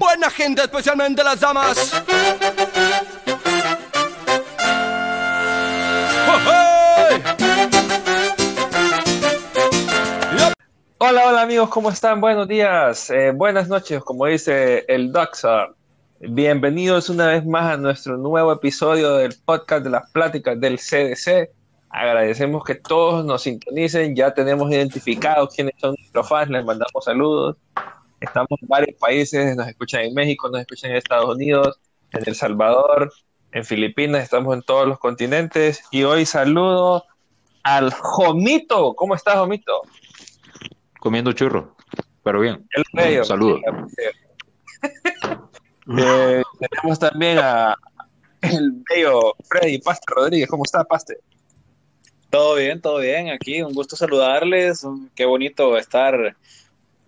[0.00, 2.02] Buena gente, especialmente las damas.
[10.96, 12.18] Hola, hola amigos, ¿cómo están?
[12.22, 15.68] Buenos días, eh, buenas noches, como dice el Doxa.
[16.18, 21.50] Bienvenidos una vez más a nuestro nuevo episodio del podcast de las pláticas del CDC.
[21.90, 27.58] Agradecemos que todos nos sintonicen, ya tenemos identificados quiénes son nuestros fans, les mandamos saludos.
[28.20, 31.80] Estamos en varios países, nos escuchan en México, nos escuchan en Estados Unidos,
[32.12, 33.10] en El Salvador,
[33.52, 35.82] en Filipinas, estamos en todos los continentes.
[35.90, 37.04] Y hoy saludo
[37.62, 38.94] al Jomito.
[38.94, 39.82] ¿Cómo estás, Jomito?
[40.98, 41.74] Comiendo churro,
[42.22, 42.68] pero bien.
[42.74, 43.24] El bello.
[43.24, 43.60] Saludos.
[45.98, 47.74] Eh, tenemos también a
[48.42, 50.48] el bello Freddy Paste Rodríguez.
[50.48, 51.18] ¿Cómo está, Paste?
[52.28, 53.30] Todo bien, todo bien.
[53.30, 54.86] Aquí un gusto saludarles.
[55.16, 56.36] Qué bonito estar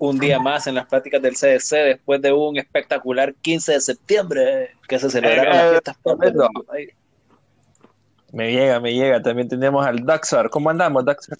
[0.04, 4.70] un día más en las pláticas del CDC después de un espectacular 15 de septiembre
[4.88, 6.34] que se celebraron las fiestas patrias.
[6.72, 6.88] Ay,
[8.32, 9.22] Me llega, me llega.
[9.22, 10.50] También tenemos al Daxar.
[10.50, 11.38] ¿Cómo andamos, Daxar?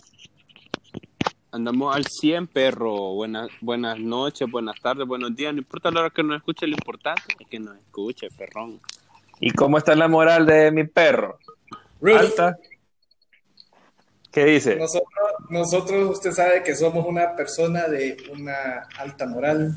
[1.50, 3.14] Andamos al 100, perro.
[3.14, 5.52] Buenas, buenas noches, buenas tardes, buenos días.
[5.52, 8.80] No importa la hora que nos escuche, lo importante es que nos escuche, perrón.
[9.40, 11.36] ¿Y cómo está la moral de mi perro?
[12.00, 12.56] ¿Alta?
[14.32, 14.76] ¿Qué dice?
[14.76, 15.10] Nosotros,
[15.50, 19.76] nosotros, usted sabe que somos una persona de una alta moral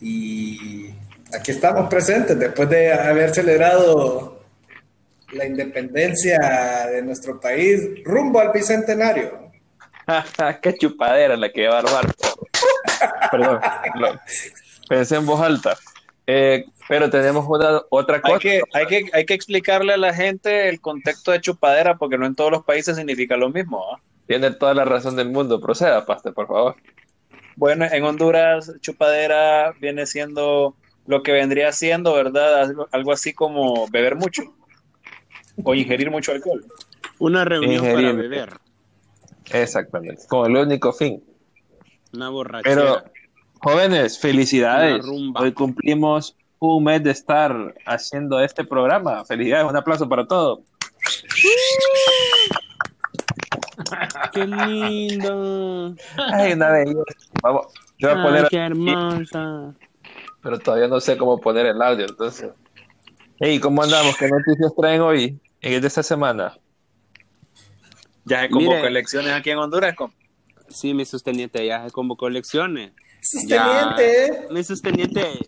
[0.00, 0.90] y
[1.34, 4.40] aquí estamos presentes después de haber celebrado
[5.32, 6.38] la independencia
[6.90, 9.50] de nuestro país rumbo al bicentenario.
[10.62, 12.14] Qué chupadera la que va a armar.
[13.32, 13.60] Perdón,
[13.96, 14.20] lo-
[14.88, 15.76] pensé en voz alta.
[16.26, 18.34] Eh, pero tenemos una, otra cosa.
[18.34, 22.18] Hay que, hay, que, hay que explicarle a la gente el contexto de chupadera porque
[22.18, 23.84] no en todos los países significa lo mismo.
[23.92, 24.00] ¿ah?
[24.26, 25.60] Tiene toda la razón del mundo.
[25.60, 26.76] Proceda, Paste, por favor.
[27.54, 30.74] Bueno, en Honduras, chupadera viene siendo
[31.06, 32.72] lo que vendría siendo, ¿verdad?
[32.90, 34.42] Algo, así como beber mucho
[35.62, 36.64] o ingerir mucho alcohol.
[37.18, 37.94] Una reunión Ingerir.
[37.94, 38.48] para beber.
[39.52, 40.22] Exactamente.
[40.28, 41.22] Como el único fin.
[42.12, 42.74] Una borrachera.
[42.74, 43.04] Pero,
[43.60, 45.04] jóvenes, felicidades.
[45.34, 49.24] Hoy cumplimos un mes de estar haciendo este programa.
[49.24, 50.60] Felicidades, un aplauso para todos.
[54.32, 55.94] ¡Qué lindo!
[56.16, 57.02] Ay, una belleza.
[57.42, 57.66] Vamos,
[57.98, 59.74] yo voy a Ay, poner, qué hermosa!
[60.42, 62.50] pero todavía no sé cómo poner el audio, entonces.
[63.38, 64.16] Hey, ¿cómo andamos?
[64.16, 65.38] ¿Qué noticias traen hoy?
[65.60, 66.56] En de esta semana.
[68.24, 68.88] Ya se convocó Mire.
[68.88, 69.94] elecciones aquí en Honduras.
[69.94, 70.16] compa.
[70.68, 72.92] Sí, mi sosteniente ya se convocó elecciones.
[73.30, 74.46] Sosteniente.
[74.50, 75.46] Mi sosteniente.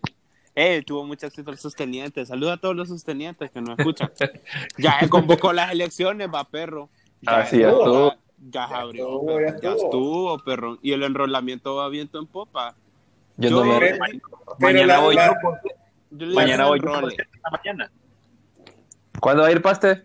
[0.55, 2.25] Eh, tuvo mucho éxito el sosteniente.
[2.25, 4.11] Saluda a todos los sostenientes que nos escuchan.
[4.77, 6.89] ya se convocó las elecciones, va, perro.
[7.21, 8.13] Ya Así ya estuvo.
[8.51, 9.39] Ya se abrió, estuvo, perro.
[9.39, 10.39] ya ya estuvo.
[10.39, 10.77] perro.
[10.81, 12.75] Y el enrolamiento va viento en popa.
[13.37, 13.97] Yo, Yo- no me...
[14.59, 15.59] Mañana la- voy la- yo por-
[16.11, 16.85] Yo le mañana voy yo
[17.51, 17.91] mañana.
[19.21, 20.03] ¿Cuándo va a ir, Paste?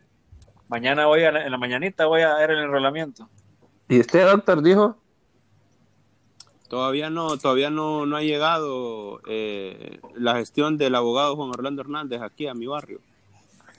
[0.69, 3.29] Mañana voy a la- en la mañanita voy a ver el enrolamiento.
[3.89, 4.97] ¿Y usted, doctor, dijo?
[6.69, 12.21] Todavía no, todavía no, no ha llegado eh, la gestión del abogado Juan Orlando Hernández
[12.23, 13.01] aquí a mi barrio.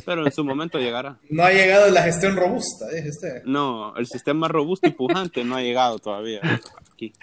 [0.05, 1.17] Pero en su momento llegará.
[1.29, 3.43] No ha llegado la gestión robusta, dije usted.
[3.45, 6.41] No, el sistema robusto y pujante no ha llegado todavía
[6.93, 7.13] aquí.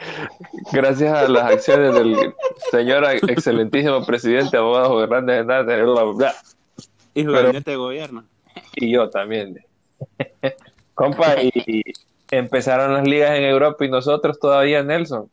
[0.73, 2.35] Gracias a las acciones del
[2.71, 6.35] señor excelentísimo presidente, abogado Hernández Hernández, bla, bla, bla.
[7.15, 8.25] Y su Pero- gabinete de gobierno.
[8.77, 9.65] y yo también.
[10.95, 11.83] Compa, y
[12.31, 15.29] empezaron las ligas en Europa y nosotros todavía, Nelson.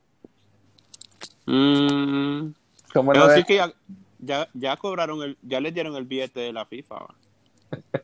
[1.50, 2.54] Mm,
[2.94, 3.74] ¿Cómo pero sí que ya,
[4.20, 6.96] ya, ya cobraron el, ya les dieron el billete de la FIFA.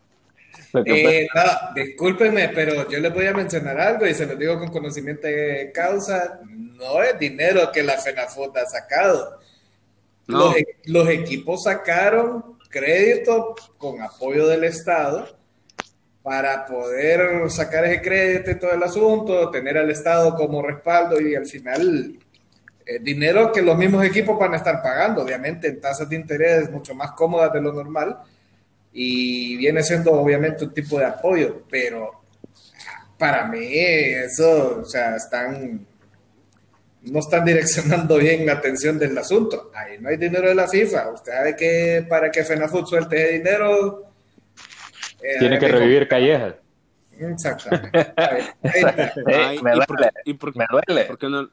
[0.86, 1.42] Eh, no,
[1.74, 5.72] discúlpenme, pero yo les voy a mencionar algo y se los digo con conocimiento de
[5.74, 6.42] causa.
[6.44, 9.40] No es dinero que la FENAFUT ha sacado.
[10.28, 10.40] No.
[10.40, 15.38] Los, e- los equipos sacaron crédito con apoyo del Estado
[16.22, 21.36] para poder sacar ese crédito y todo el asunto, tener al Estado como respaldo y
[21.36, 22.20] al final
[22.86, 26.70] eh, dinero que los mismos equipos van a estar pagando, obviamente en tasas de interés
[26.72, 28.18] mucho más cómodas de lo normal
[28.94, 32.22] y viene siendo obviamente un tipo de apoyo, pero
[33.18, 35.86] para mí eso, o sea, están
[37.04, 39.70] no están direccionando bien la atención del asunto.
[39.76, 41.12] Ahí no hay dinero de la FIFA.
[41.12, 44.06] Usted sabe que para que FENAFUT suelte ese dinero
[45.22, 46.56] eh, Tiene que revivir Callejas.
[47.20, 48.14] Exactamente.
[48.18, 48.84] Ahí- ahí
[49.28, 51.06] Ay, me ¿y por- duele, y por- me duele.
[51.06, 51.48] por qué no?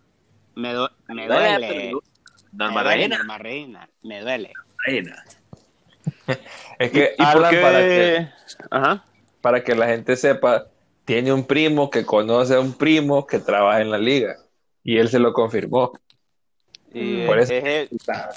[0.54, 1.92] Me, du- me duele, Me duele,
[2.52, 3.88] Norma Reina.
[4.02, 4.52] Me duele.
[6.78, 7.60] Es que ¿Y por hablan qué?
[7.62, 8.28] para que,
[8.70, 9.04] Ajá.
[9.40, 10.66] para que la gente sepa,
[11.04, 14.36] tiene un primo que conoce a un primo que trabaja en la liga
[14.84, 15.92] y él se lo confirmó.
[16.92, 18.30] Y Por eso- es el- Está.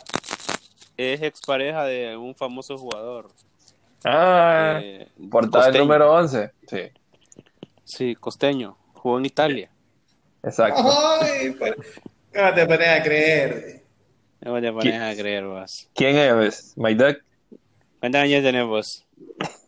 [0.97, 3.29] es expareja de un famoso jugador.
[4.03, 5.83] Ah, eh, portada costeño.
[5.83, 6.51] número 11.
[6.67, 6.81] Sí,
[7.83, 8.77] Sí, costeño.
[8.93, 9.69] Jugó en Italia.
[10.45, 10.83] Exacto.
[11.21, 11.73] Ay, pues,
[12.33, 13.81] ¿cómo te pones a creer?
[14.41, 15.89] No te pones a creer vos.
[15.95, 16.73] ¿Quién es?
[16.77, 17.17] My Duck.
[17.99, 19.05] ¿Cuántos años tenés vos?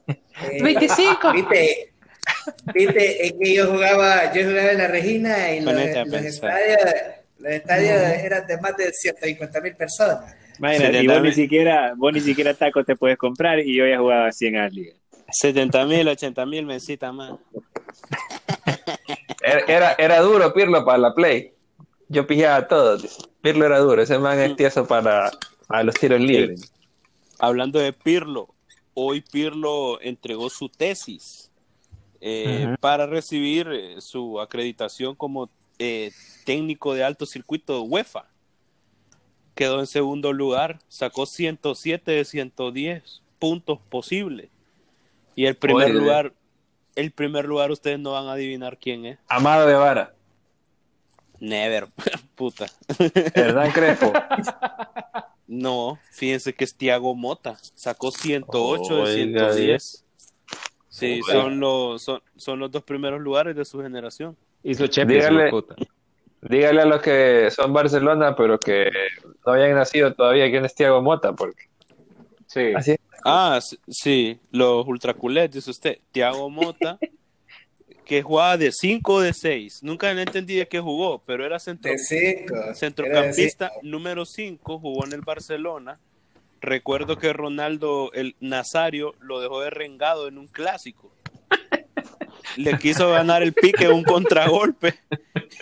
[0.08, 1.34] Eh, 25.
[1.34, 1.94] Viste,
[2.74, 6.80] viste, es que yo jugaba, yo jugaba en la Regina y los, los estadios,
[7.40, 10.36] los estadios eran de más de 150 mil personas.
[10.60, 13.98] Imagínate, y vos ni siquiera, vos ni siquiera tacos te puedes comprar y yo ya
[13.98, 14.96] jugaba así en las ligas.
[15.32, 17.34] 70 mil, 80 mil mesita más.
[19.48, 21.54] Era, era, era duro Pirlo para la play.
[22.10, 23.02] Yo pillaba a todos.
[23.02, 23.22] dice.
[23.42, 24.02] Pirlo era duro.
[24.02, 25.32] Ese man es tieso para,
[25.68, 26.74] para los tiros libres.
[27.40, 28.54] Hablando de Pirlo,
[28.94, 31.50] hoy Pirlo entregó su tesis
[32.20, 35.50] eh, para recibir eh, su acreditación como
[35.80, 36.12] eh,
[36.44, 38.26] técnico de alto circuito UEFA.
[39.56, 44.50] Quedó en segundo lugar, sacó 107 de 110 puntos posibles.
[45.36, 46.00] Y el primer Oye.
[46.00, 46.34] lugar,
[46.98, 49.20] el primer lugar ustedes no van a adivinar quién es.
[49.30, 50.14] Amado de Vara.
[51.40, 51.88] Never,
[52.36, 52.66] puta.
[53.34, 54.12] Hernán Crespo.
[55.50, 57.56] No, fíjense que es Tiago Mota.
[57.74, 60.06] Sacó 108 de Oiga, 110.
[60.90, 61.32] Sí, Oiga.
[61.42, 64.36] son los, son, son los dos primeros lugares de su generación.
[64.62, 65.76] Hizo Champions, Dígale- de puta.
[66.42, 68.90] Dígale a los que son Barcelona, pero que
[69.46, 71.70] no hayan nacido todavía quién es Thiago Mota, porque
[72.48, 72.74] Sí.
[72.76, 73.00] así es.
[73.30, 73.60] Ah,
[73.90, 75.98] sí, los ultraculés, dice usted.
[76.14, 76.98] Tiago Mota,
[78.06, 79.84] que jugaba de 5 o de 6.
[79.84, 82.56] Nunca le entendí de qué jugó, pero era centro, De cinco.
[82.56, 86.00] Era de centrocampista número 5, jugó en el Barcelona.
[86.62, 91.12] Recuerdo que Ronaldo, el Nazario, lo dejó de rengado en un clásico.
[92.56, 94.96] Le quiso ganar el pique un contragolpe.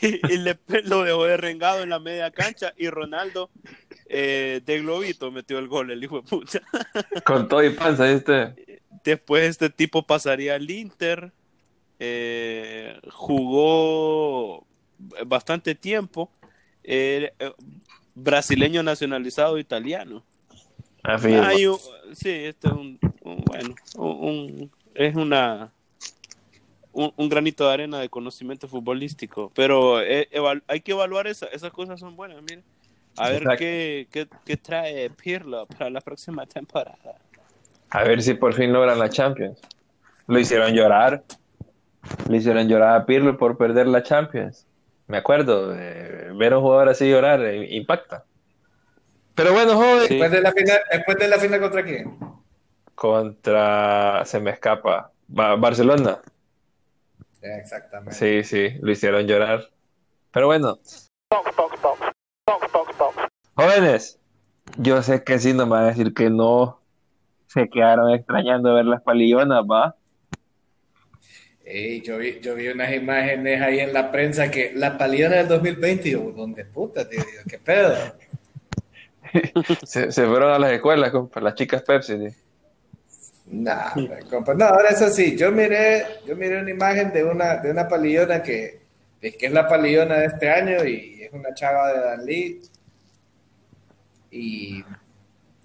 [0.00, 2.72] y, y le, lo dejó de rengado en la media cancha.
[2.78, 3.50] Y Ronaldo,
[4.08, 6.60] eh, de globito, metió el gol, el hijo de puta.
[7.24, 8.80] Con todo y panza, ¿viste?
[9.04, 11.32] Después este tipo pasaría al Inter,
[11.98, 14.66] eh, jugó
[15.26, 16.30] bastante tiempo,
[16.82, 17.32] eh,
[18.14, 20.22] brasileño nacionalizado italiano.
[22.08, 25.72] Un- sí, este es un, un- bueno, un, un- es una
[26.92, 31.46] un, un granito de arena de conocimiento futbolístico, pero eh, eval- hay que evaluar esa-
[31.46, 32.62] esas cosas son buenas, mire.
[33.18, 37.16] A ver qué, qué, qué trae Pirlo para la próxima temporada.
[37.90, 39.60] A ver si por fin logran la Champions.
[40.26, 41.22] Lo hicieron llorar.
[42.28, 44.66] Le hicieron llorar a Pirlo por perder la Champions.
[45.06, 48.24] Me acuerdo, eh, ver a un jugador así llorar eh, impacta.
[49.34, 50.14] Pero bueno, joven, Sí.
[50.18, 52.18] Después de la final, después de la final contra quién?
[52.94, 56.18] contra, se me escapa, Ba- Barcelona.
[57.42, 58.14] Exactamente.
[58.14, 59.68] Sí, sí, lo hicieron llorar.
[60.32, 60.78] Pero bueno.
[63.54, 64.18] Jóvenes,
[64.76, 66.80] yo sé que sí, no me van a decir que no
[67.46, 69.96] se quedaron extrañando ver las palillonas, ¿va?
[71.64, 75.48] Ey, yo, vi, yo vi unas imágenes ahí en la prensa que la paliona del
[75.48, 77.22] 2020, y yo, ¿dónde puta, tío?
[77.48, 77.96] ¿Qué pedo?
[79.84, 82.30] Se, se fueron a las escuelas, compa, las chicas Pepsi.
[82.30, 82.36] ¿sí?
[83.46, 83.90] Nah,
[84.30, 84.54] compa.
[84.54, 88.42] No, ahora eso sí, yo miré, yo miré una imagen de una, de una palillona
[88.42, 88.85] que
[89.20, 92.62] es que es la palillona de este año y es una chava de Dalí.
[94.30, 94.84] Y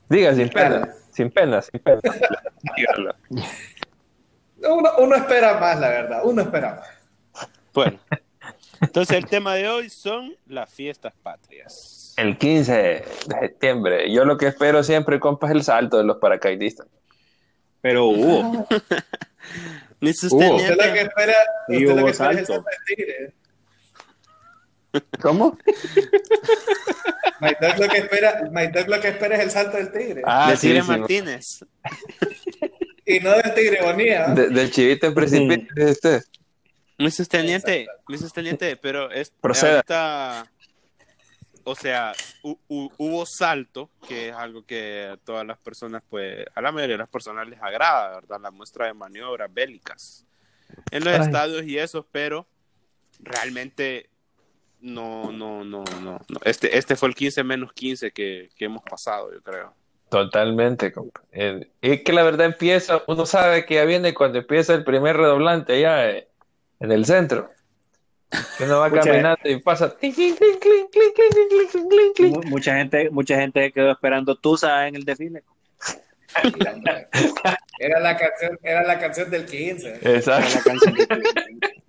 [0.10, 2.02] Diga, sin pena, sin pena, sin pena.
[2.76, 3.16] Dígalo.
[4.70, 7.50] uno, uno espera más, la verdad, uno espera más.
[7.74, 7.98] Bueno,
[8.82, 12.14] entonces el tema de hoy son las fiestas patrias.
[12.18, 13.06] El 15 de
[13.40, 14.12] septiembre.
[14.12, 16.88] Yo lo que espero siempre, compa, es el salto de los paracaidistas.
[17.80, 18.68] Pero hubo.
[20.02, 20.58] Ni Usted lo
[20.94, 21.34] que espera,
[21.70, 23.34] usted lo hubo que espera es el tigre.
[25.22, 25.58] ¿Cómo?
[27.40, 30.22] My Dog lo que espera, My Dog lo que espera es el salto del tigre.
[30.26, 31.46] Ah, de sí, Tigre sí, Martínez.
[33.06, 34.28] Y no del tigre bonía.
[34.28, 34.36] ¿no?
[34.36, 36.24] de- del chivito en precipicio, ¿es usted?
[36.98, 39.76] Mi sosteniente, mi sosteniente, pero es Proceda.
[39.78, 40.52] ahorita,
[41.64, 46.46] o sea, hu- hu- hubo salto, que es algo que a todas las personas, pues,
[46.54, 48.40] a la mayoría de las personas les agrada, ¿verdad?
[48.40, 50.26] La muestra de maniobras bélicas
[50.92, 51.22] en los Ay.
[51.22, 52.46] estadios y eso, pero
[53.20, 54.11] realmente
[54.82, 56.20] no, no, no, no.
[56.44, 59.74] Este, este fue el 15 menos 15 que, que hemos pasado, yo creo.
[60.10, 60.92] Totalmente,
[61.82, 65.74] es que la verdad empieza, uno sabe que ya viene cuando empieza el primer redoblante
[65.74, 66.28] allá eh,
[66.82, 67.50] en el centro.
[68.60, 69.96] Uno va caminando y pasa.
[72.46, 75.44] Mucha gente, mucha gente quedó esperando Tusa en el desfile.
[77.80, 80.00] Era la canción, era la canción del 15.
[80.02, 80.48] Exacto.
[80.48, 81.81] Era la canción del 15.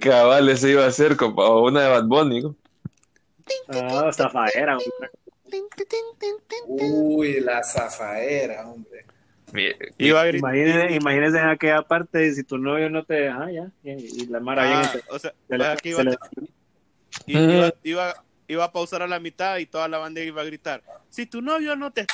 [0.00, 2.42] Cabal, eso iba a ser como una de Bad Bunny.
[3.68, 4.78] Ah, zafaera.
[6.66, 9.04] Uy, la zafaera, hombre.
[9.98, 14.40] Iba a imagínense, en aquella parte, si tu novio no te deja, ya, y, la
[14.40, 14.92] mara ah.
[15.10, 15.54] O sea, se
[17.26, 18.14] iba, iba,
[18.48, 21.40] iba, a pausar a la mitad y toda la banda iba a gritar: Si tu
[21.40, 22.04] novio no te.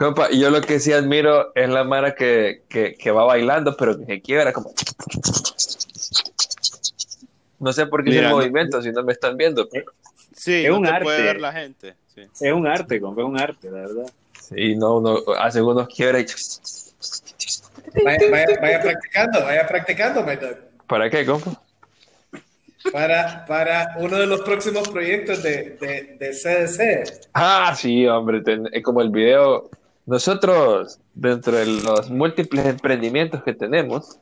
[0.00, 3.98] Compa, yo lo que sí admiro es la Mara que, que, que va bailando, pero
[3.98, 4.72] que se quiebra como.
[7.58, 9.68] No sé por qué es Mira, el no- movimiento, si no me están viendo.
[9.68, 9.92] pero-
[10.34, 11.04] Sí, Es no un te arte.
[11.04, 11.94] puede ver la gente.
[12.14, 12.22] Sí.
[12.40, 14.10] Es un arte, compa, es un arte, la verdad.
[14.40, 16.60] Sí, no, uno hace unos quiebres.
[17.94, 20.56] y- Vaya, vaya, vaya practicando, vaya practicando, my dog.
[20.86, 21.60] ¿Para qué, compa?
[22.90, 27.28] Para, para uno de los próximos proyectos de, de, de CDC.
[27.34, 29.68] Ah, sí, hombre, ten- es como el video.
[30.10, 34.18] Nosotros, dentro de los múltiples emprendimientos que tenemos,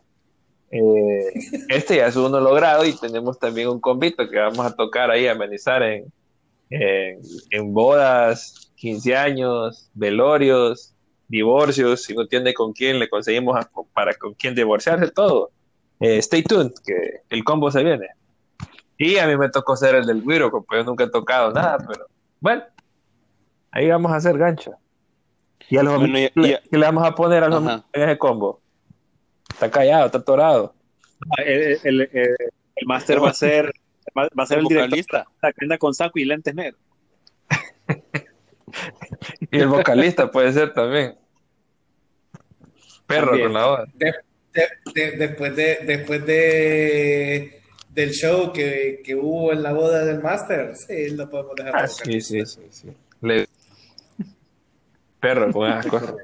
[0.70, 1.32] eh,
[1.70, 5.26] este ya es uno logrado y tenemos también un convito que vamos a tocar ahí,
[5.26, 6.12] amenizar en,
[6.68, 10.94] en, en bodas, 15 años, velorios,
[11.26, 13.58] divorcios, si no tiene con quién, le conseguimos
[13.94, 15.52] para con quién divorciarse, todo.
[16.00, 18.08] Eh, stay tuned, que el combo se viene.
[18.98, 21.78] Y a mí me tocó ser el del Guiro, porque yo nunca he tocado nada,
[21.78, 22.08] pero
[22.40, 22.62] bueno,
[23.70, 24.76] ahí vamos a hacer gancho.
[25.70, 27.84] Y a los Bueno, y- le, y- ¿qué le vamos a poner a los Ajá.
[27.92, 28.60] en ese combo?
[29.50, 30.74] Está callado, está atorado.
[31.38, 32.36] El, el, el,
[32.76, 33.72] el máster va a ser,
[34.16, 35.26] va, va a ser el, El director vocalista.
[35.40, 36.80] que anda con saco y lentes negros.
[39.50, 41.16] Y el vocalista puede ser también.
[43.06, 43.46] Perro También.
[43.46, 43.80] con la voz.
[43.94, 44.14] De-
[44.52, 47.54] de- de- después de, después de
[47.90, 51.74] del show que, que hubo en la boda del máster, sí, lo podemos dejar.
[51.76, 52.88] Ah, sí, sí, sí, sí.
[53.22, 53.48] Le-
[55.20, 56.14] Perro con esas cosas.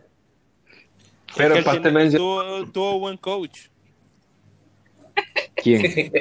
[1.37, 3.69] Pero Es que tiene- tuvo, tuvo buen coach.
[5.57, 5.83] ¿Quién?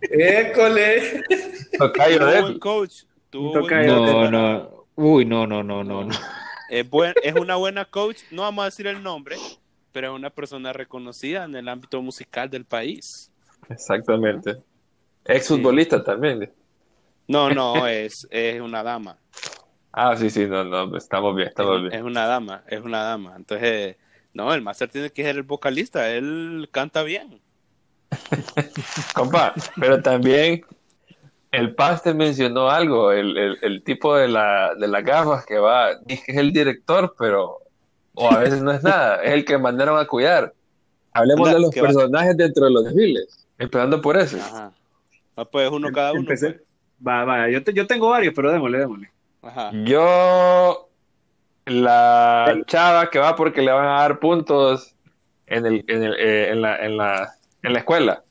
[0.00, 1.22] École.
[1.78, 3.02] Tocayo de buen coach.
[3.30, 3.96] Tuvo buen tocayo.
[3.98, 4.10] coach.
[4.10, 4.84] No, no.
[4.96, 6.04] Uy, no, no, no, no.
[6.04, 6.14] no.
[6.70, 8.18] Es, buen, es una buena coach.
[8.30, 9.36] No vamos a decir el nombre,
[9.92, 13.30] pero es una persona reconocida en el ámbito musical del país.
[13.68, 14.56] Exactamente.
[15.24, 16.52] Exfutbolista también.
[17.26, 19.18] No, no, es, es una dama.
[20.00, 21.94] Ah, sí, sí, no, no, estamos bien, estamos Es, bien.
[21.94, 23.34] es una dama, es una dama.
[23.36, 23.96] Entonces,
[24.32, 26.08] no, el máster tiene que ser el vocalista.
[26.10, 27.40] Él canta bien.
[29.14, 30.64] Compa, pero también
[31.50, 35.58] el Paz te mencionó algo, el, el, el tipo de, la, de las gafas que
[35.58, 37.58] va, dice que es el director, pero
[38.14, 40.52] o a veces no es nada, es el que mandaron a cuidar.
[41.12, 44.40] Hablemos de los va- personajes dentro de los desfiles, empezando por ese.
[44.40, 44.72] Ajá.
[45.36, 46.20] Ah, pues uno cada uno.
[46.20, 46.62] Empecé- pues.
[47.06, 49.10] Va, va, yo, te- yo tengo varios, pero démosle, démosle.
[49.48, 49.70] Ajá.
[49.84, 50.90] Yo,
[51.64, 54.94] la chava que va porque le van a dar puntos
[55.46, 58.22] en, el, en, el, eh, en, la, en, la, en la escuela.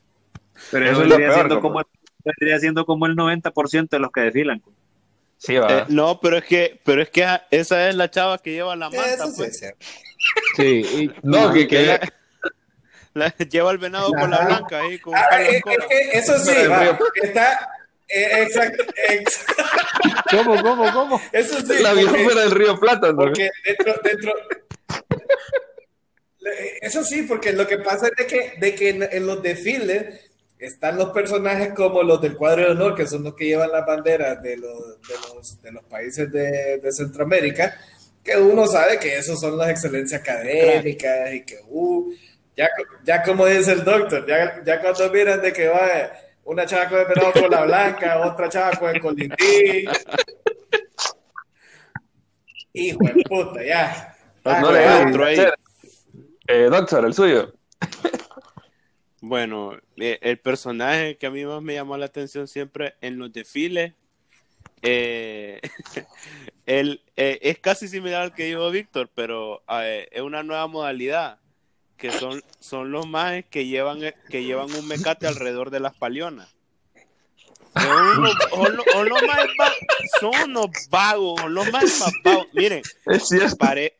[0.70, 1.82] Pero Eso eso es lo vendría, peor, siendo como,
[2.24, 4.62] vendría siendo como el 90% de los que desfilan.
[5.38, 5.66] Sí, va.
[5.70, 8.90] Eh, no, pero es que, pero es que esa es la chava que lleva la
[8.90, 9.60] manta, Eso sí pues.
[10.56, 10.64] Sí.
[11.04, 12.00] y- no, que, que la-
[13.14, 15.60] La- lleva el venado con la blanca ahí con un Ah, eh, eh,
[15.90, 17.68] eh, eso sí, va, está.
[18.08, 19.44] Eh, exacto, ex-
[20.30, 21.22] ¿Cómo, cómo, cómo?
[21.32, 23.16] eso sí, la fuera del río Plata, ¿no?
[23.16, 24.32] Porque dentro, dentro.
[26.80, 30.30] Eso sí, porque lo que pasa es de que, de que en, en los desfiles
[30.58, 33.84] están los personajes como los del cuadro de honor, que son los que llevan las
[33.86, 37.78] banderas de los, de los, de los países de, de Centroamérica,
[38.24, 42.12] que uno sabe que esos son las excelencias académicas y que, uh,
[42.56, 42.68] ya,
[43.04, 46.12] ya como dice el doctor, ya, ya cuando miran de que va
[46.48, 49.90] una chava con el venado con la blanca, otra chava con el colindín.
[52.72, 54.16] Hijo de puta, ya.
[54.44, 54.94] Ah, no le ya.
[54.94, 55.38] hagas otro ahí.
[56.46, 57.52] Eh, doctor, el suyo.
[59.20, 63.30] Bueno, eh, el personaje que a mí más me llamó la atención siempre en los
[63.30, 63.92] desfiles,
[64.80, 65.60] eh,
[66.66, 71.40] él, eh, es casi similar al que dijo Víctor, pero eh, es una nueva modalidad,
[71.98, 74.00] que son, son los majes que llevan,
[74.30, 76.48] que llevan un mecate alrededor de las palionas.
[77.74, 79.72] Son los- son los majes va-
[80.20, 82.46] son unos vagos, son los más vagos.
[82.52, 83.56] Miren, Es cierto.
[83.56, 83.98] pare,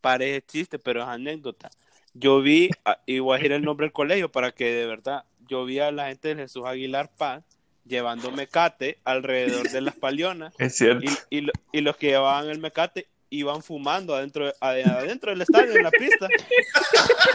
[0.00, 1.70] parece chiste, pero es anécdota.
[2.14, 2.70] Yo vi,
[3.06, 5.90] y voy a decir el nombre del colegio para que de verdad, yo vi a
[5.92, 7.42] la gente de Jesús Aguilar Paz
[7.84, 11.04] llevando mecate alrededor de las palionas Es cierto.
[11.30, 15.74] y, y, y los que llevaban el mecate iban fumando adentro, ade- adentro del estadio,
[15.76, 16.28] en la pista.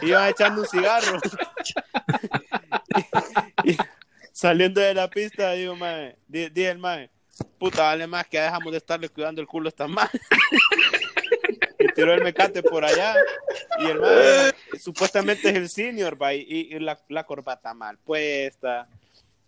[0.01, 1.19] Iban echando un cigarro.
[3.65, 3.77] y, y
[4.31, 7.09] saliendo de la pista, digo, mae, di- dije el mae,
[7.57, 10.19] puta, vale más que dejamos de estarle cuidando el culo a esta madre.
[11.79, 13.15] y tiró el mecate por allá.
[13.79, 16.41] Y el mae, supuestamente es el senior, va, y,
[16.71, 18.87] y la, la corbata mal puesta.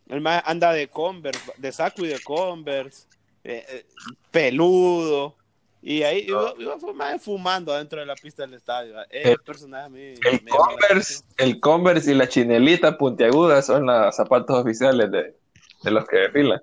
[0.08, 3.08] El mae anda de Converse, de saco y de Converse,
[3.44, 3.86] eh, eh,
[4.30, 5.38] peludo.
[5.84, 6.78] Y ahí iba, iba
[7.20, 8.94] fumando adentro de la pista del estadio.
[8.96, 9.04] va.
[9.10, 13.88] Ese El- personaje a mí El me Converse, el Converse y la chinelita puntiaguda son
[13.88, 15.36] los zapatos oficiales de,
[15.84, 16.62] de los que desfilan.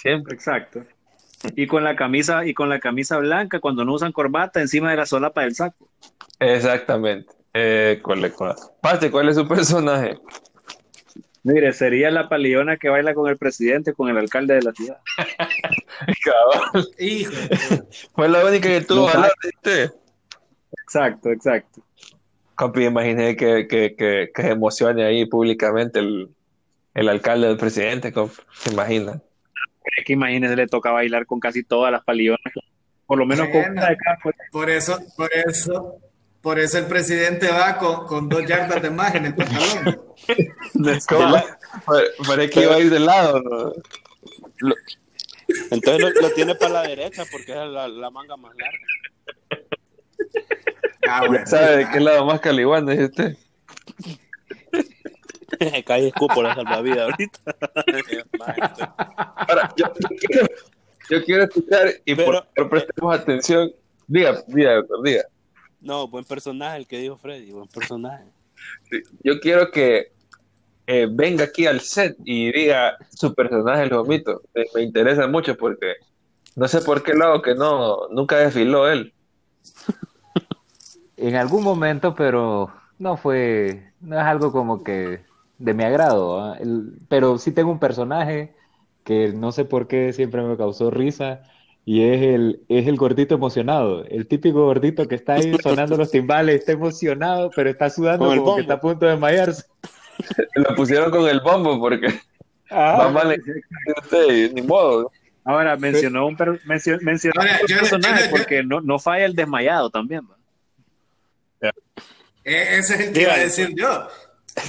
[0.00, 0.34] Siempre.
[0.34, 0.84] Exacto.
[1.56, 4.96] Y con la camisa, y con la camisa blanca, cuando no usan corbata, encima de
[4.98, 5.88] la solapa del saco.
[6.38, 7.32] Exactamente.
[7.54, 8.54] Eh, correcto.
[8.80, 10.18] Pate, ¿cuál es su personaje?
[11.44, 14.98] Mire, sería la paliona que baila con el presidente, con el alcalde de la ciudad.
[16.24, 16.88] Cabal.
[16.98, 17.32] Hijo.
[18.14, 19.90] Fue la única que tuvo No, valor, ¿viste?
[20.84, 21.82] Exacto, exacto.
[22.54, 26.30] Compi, imaginé que, que, que, que se emocione ahí públicamente el,
[26.94, 28.36] el alcalde del presidente, compi.
[28.52, 29.20] ¿Se imagina?
[29.96, 32.40] Es que imagínese, le toca bailar con casi todas las palionas.
[33.06, 34.18] Por lo menos con una de cada.
[34.52, 35.98] Por eso, por eso,
[36.42, 40.02] por eso el presidente va con, con dos yardas de más en el pantalón.
[42.26, 43.74] Parece que iba a ir de lado.
[44.58, 44.74] Lo-
[45.70, 49.62] Entonces lo, lo tiene para la derecha porque es la, la manga más larga.
[51.08, 51.46] Ah, bueno.
[51.46, 53.36] ¿Sabe de qué lado más caliguán es usted?
[55.84, 57.38] Cae escupo la salvavidas ahorita.
[59.36, 60.46] Ahora, yo, yo quiero,
[61.10, 63.72] yo quiero escuchar y por Pero- favor prestemos atención.
[64.06, 65.22] Diga, diga, doctor, diga.
[65.82, 68.24] No, buen personaje el que dijo Freddy, buen personaje.
[68.90, 70.12] Sí, Yo quiero que
[70.86, 74.42] eh, venga aquí al set y diga su personaje, el vomito.
[74.54, 75.94] Eh, me interesa mucho porque
[76.56, 79.12] no sé por qué lado que no, nunca desfiló él.
[81.16, 85.24] En algún momento, pero no fue, no es algo como que
[85.58, 86.56] de mi agrado, ¿ah?
[86.58, 88.54] El- pero sí tengo un personaje
[89.04, 91.42] que no sé por qué siempre me causó risa
[91.84, 96.10] y es el, es el gordito emocionado, el típico gordito que está ahí sonando los
[96.10, 99.64] timbales, está emocionado, pero está sudando como que está a punto de desmayarse.
[100.54, 102.08] Lo pusieron con el bombo porque
[102.70, 103.36] Ah, mamá le
[104.02, 105.10] usted, ni modo.
[105.44, 108.98] Ahora, mencionó un, per- mencio- mencionó Ahora, un yo- personaje yo- yo- porque no, no
[108.98, 110.22] falla el desmayado también.
[110.30, 110.36] ¿va?
[112.44, 114.08] E- Ese es el que iba a decir yo.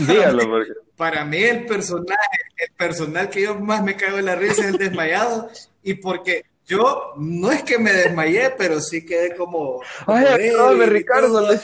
[0.08, 4.36] Dígalo porque Para mí el personaje, el personal que yo más me cago en la
[4.36, 5.50] risa es el desmayado
[5.84, 9.82] y porque yo no es que me desmayé, pero sí quedé como...
[10.06, 11.42] como Ay, y Ricardo.
[11.48, 11.60] todo.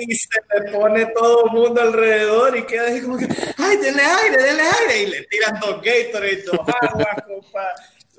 [0.00, 0.28] Y se
[0.64, 4.62] le pone todo el mundo alrededor y queda así como que, ay, denle aire, denle
[4.80, 5.02] aire.
[5.02, 7.64] Y le tiran dos Gatorade, dos aguas, compa.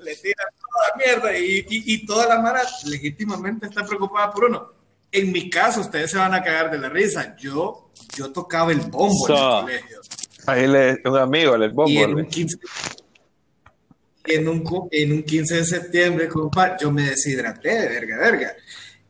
[0.00, 1.38] Le tiran toda mierda.
[1.38, 4.72] Y, y, y toda la mara legítimamente está preocupada por uno.
[5.10, 7.34] En mi caso, ustedes se van a cagar de la risa.
[7.38, 10.00] Yo, yo tocaba el bombo en el colegio.
[10.46, 11.90] Ahí le, un amigo, el bombo.
[11.90, 12.58] Y en le- un 15,
[14.24, 18.56] en un, en un 15 de septiembre, compa, yo me deshidraté de verga, verga.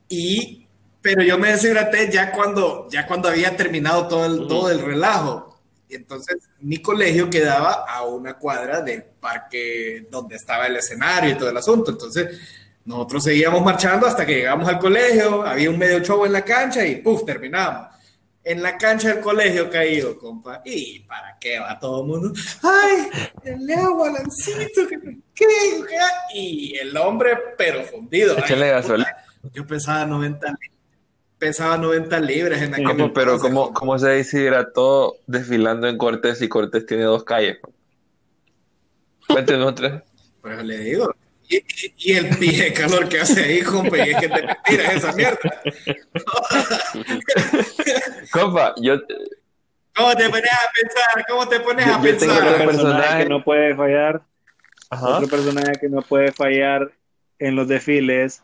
[0.08, 0.66] Y,
[1.00, 5.58] pero yo me deshidraté ya cuando, ya cuando había terminado todo el, todo el relajo.
[5.88, 11.50] Entonces mi colegio quedaba a una cuadra del parque donde estaba el escenario y todo
[11.50, 11.90] el asunto.
[11.90, 12.38] Entonces
[12.84, 16.86] nosotros seguíamos marchando hasta que llegamos al colegio, había un medio show en la cancha
[16.86, 17.24] y ¡puf!
[17.24, 17.88] terminamos.
[18.42, 20.62] En la cancha del colegio caído, compa.
[20.64, 22.32] ¿Y para qué va todo el mundo?
[22.62, 23.08] ¡Ay!
[23.44, 24.98] El agua, Lancito, que
[25.34, 25.46] ¿qué?
[25.86, 25.98] ¿Qué?
[26.34, 28.38] Y el hombre, pero fundido.
[28.38, 29.14] Échale gasolina.
[29.52, 30.56] Yo pesaba 90, li-
[31.38, 36.48] pesaba 90 libras en aquel ¿Cómo, pero cómo, cómo se deshidrató desfilando en Cortés y
[36.48, 37.58] Cortés tiene dos calles?
[39.28, 40.02] Cuéntenos otra.
[40.40, 41.14] Pues le digo.
[41.52, 44.42] Y, y- y el pie de calor que hace ahí, compa, y es que te
[44.64, 45.38] tiras esa mierda.
[48.32, 48.94] Compa, yo,
[49.96, 51.26] ¿Cómo te pones a pensar?
[51.28, 52.52] ¿Cómo te pones Yo- a yo tengo pensar?
[52.54, 54.22] otro personaje que no puede fallar,
[54.90, 56.92] ajá, otro personaje que no puede fallar
[57.40, 58.42] en los desfiles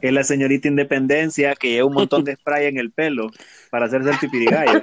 [0.00, 3.30] es la señorita Independencia que lleva un montón de spray en el pelo
[3.70, 4.82] para hacerse el pipirigallo.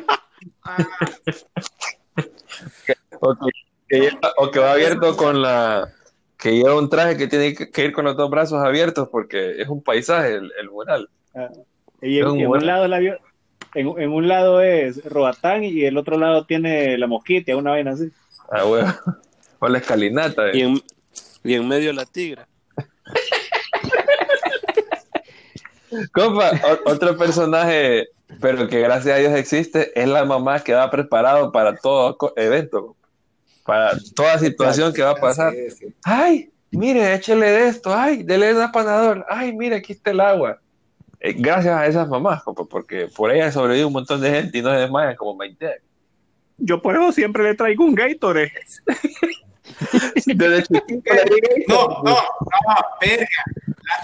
[3.22, 3.52] o, que,
[3.88, 5.90] que lleva- o que va abierto con la,
[6.42, 9.62] que lleva un traje que tiene que, que ir con los dos brazos abiertos porque
[9.62, 11.08] es un paisaje el, el mural.
[12.02, 12.62] Y en, Es un y en bueno.
[12.64, 13.18] un lado la en,
[13.76, 18.10] en un lado es Roatán y el otro lado tiene la mosquita, una vaina así.
[18.52, 18.88] Ah, huevo.
[19.64, 20.48] O la escalinata.
[20.50, 20.58] eh.
[20.58, 20.82] Y en,
[21.44, 22.48] y en medio la tigra.
[26.14, 28.08] Compa, o- otro personaje,
[28.40, 32.96] pero que gracias a Dios existe, es la mamá que va preparado para todo evento,
[33.66, 35.54] para toda situación que va a pasar.
[36.04, 40.60] Ay, mire, échele de esto, ay, dele un apanador, ay, mire, aquí está el agua.
[41.20, 44.62] Eh, gracias a esas mamás, compa, porque por ella sobrevive un montón de gente y
[44.62, 45.82] no se desmayan como 20.
[46.58, 48.52] Yo por eso siempre le traigo un Gatorade.
[50.26, 51.14] Desde chiquito
[51.68, 52.16] No, no, no,
[53.00, 53.26] verga.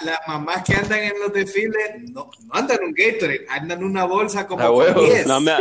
[0.04, 3.80] la- las mamás que andan en los desfiles no, no andan en un Gatorade, andan
[3.80, 5.02] en una bolsa como A con huevo.
[5.04, 5.28] 10.
[5.28, 5.54] No, me-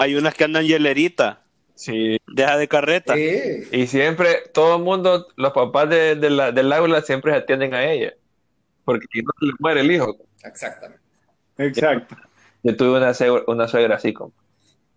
[0.00, 1.40] hay unas que andan hielerita.
[1.80, 2.18] Sí.
[2.26, 3.14] Deja de carreta.
[3.14, 3.62] Sí.
[3.72, 7.72] Y siempre, todo el mundo, los papás de, de la- del aula siempre se atienden
[7.72, 8.12] a ella.
[8.84, 10.14] Porque si no se le muere el hijo.
[10.44, 11.02] Exactamente.
[11.56, 12.16] Exacto.
[12.62, 14.32] Yo tuve una, suegra- una suegra así como.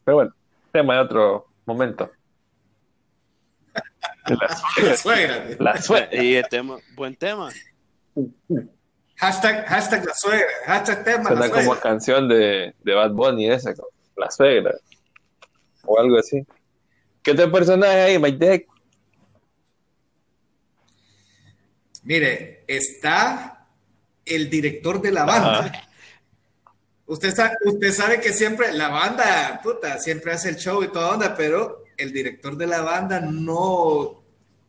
[0.04, 0.36] Pero bueno,
[0.74, 2.12] tema de otro momento.
[4.28, 5.46] La La suegra.
[5.60, 6.22] La suegra.
[6.24, 7.50] Y el tema, buen tema.
[9.15, 10.48] Hashtag, hashtag la suegra.
[10.65, 11.82] Hashtag tema la Suena como suegra.
[11.82, 14.74] canción de, de Bad Bunny esa, como la suegra.
[15.86, 16.46] O algo así.
[17.23, 18.67] ¿Qué otro personaje hay, Mike Deck?
[22.03, 23.65] Mire, está
[24.25, 25.71] el director de la banda.
[27.05, 31.12] Usted, sabe, usted sabe que siempre la banda, puta, siempre hace el show y toda
[31.12, 34.21] onda, pero el director de la banda no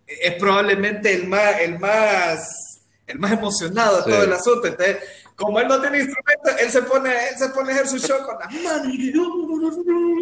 [0.07, 4.11] es probablemente el más, el más, el más emocionado de Sí.
[4.11, 4.67] todo el asunto.
[4.69, 4.99] Entonces,
[5.35, 8.19] como él no tiene instrumento, él se pone, él se pone a hacer su show
[8.25, 8.87] con las manos.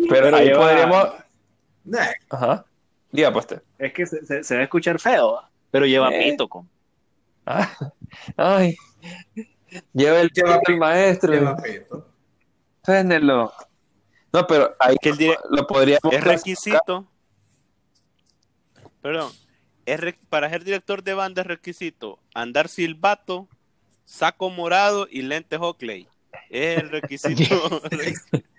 [0.08, 1.08] Pero Ahí podríamos.
[1.84, 2.64] Nah, Ajá.
[3.10, 3.46] Diga, pues.
[3.46, 5.50] te- Es que se, se- se va a escuchar feo, ¿va?
[5.70, 6.30] pero lleva Eh.
[6.30, 6.48] pito.
[6.48, 6.68] con-
[7.46, 7.68] Ah,
[8.36, 8.76] Ay.
[9.92, 11.32] Lleva el Lleva pito el maestro.
[11.32, 11.56] lleva.
[12.84, 13.52] Fénelo.
[14.32, 16.12] No, pero ahí Que el lo podríamos.
[16.12, 17.06] Es requisito.
[19.00, 19.32] Perdón.
[19.84, 23.48] Es re- para ser director de banda es requisito andar silbato,
[24.04, 26.08] saco morado y lentes Oakley.
[26.50, 27.82] Es el requisito.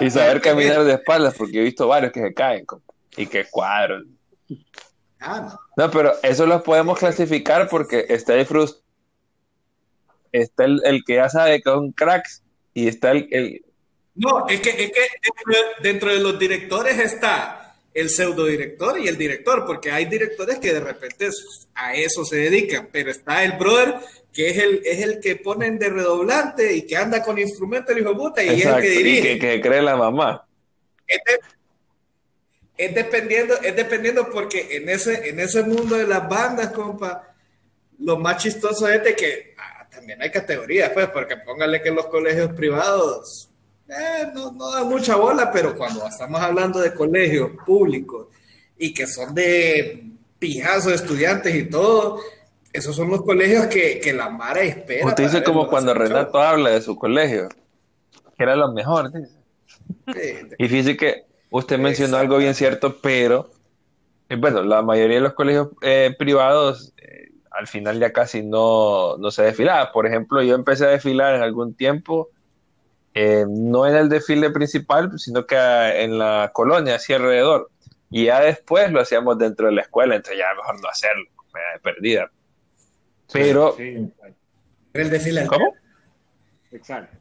[0.00, 2.82] Y saber caminar de espaldas, porque he visto varios que se caen como,
[3.16, 4.04] y que cuadros.
[5.20, 5.60] Ah, no.
[5.84, 8.82] No, pero eso lo podemos clasificar porque está el frust
[10.32, 12.42] está el, el que ya sabe que son cracks
[12.74, 13.62] y está el, el-
[14.14, 17.61] No, es que, es que dentro, de- dentro de los directores está
[17.94, 21.28] el pseudo director y el director, porque hay directores que de repente
[21.74, 23.96] a eso se dedican, pero está el brother
[24.32, 27.98] que es el, es el que ponen de redoblante y que anda con instrumento el
[27.98, 29.38] hijo de puta y exacto, es el que y dirige.
[29.38, 30.46] que, que cree la mamá.
[31.06, 31.40] Es, de-
[32.84, 37.34] es dependiendo, es dependiendo porque en ese, en ese mundo de las bandas, compa,
[37.98, 42.06] lo más chistoso es de que ah, también hay categorías, pues, porque póngale que los
[42.06, 43.50] colegios privados
[43.92, 48.28] eh, no, no dan mucha bola, pero cuando estamos hablando de colegios públicos
[48.78, 50.04] y que son de
[50.38, 52.20] pijazo de estudiantes y todo,
[52.72, 55.06] esos son los colegios que, que la Mara espera.
[55.06, 57.48] Usted dice como cuando Renato habla de su colegio,
[58.36, 59.12] que era lo mejor.
[59.12, 59.32] dice.
[59.66, 60.14] show.
[60.14, 63.50] Sí, Y fíjese que usted mencionó algo bien cierto, pero
[64.28, 69.16] eh, bueno, la mayoría de los colegios eh, privados eh, al final ya casi no,
[69.18, 69.92] no se desfilaba.
[69.92, 72.30] Por ejemplo, yo empecé a desfilar en algún tiempo,
[73.14, 77.70] eh, no en el desfile principal, sino que en la colonia, así alrededor.
[78.10, 81.60] Y ya después lo hacíamos dentro de la escuela, entonces ya mejor no hacerlo, me
[81.60, 82.30] da de perdida.
[83.32, 84.12] Pero, Sí,
[84.92, 85.74] Era el desfile ¿cómo?
[86.70, 87.16] exacto.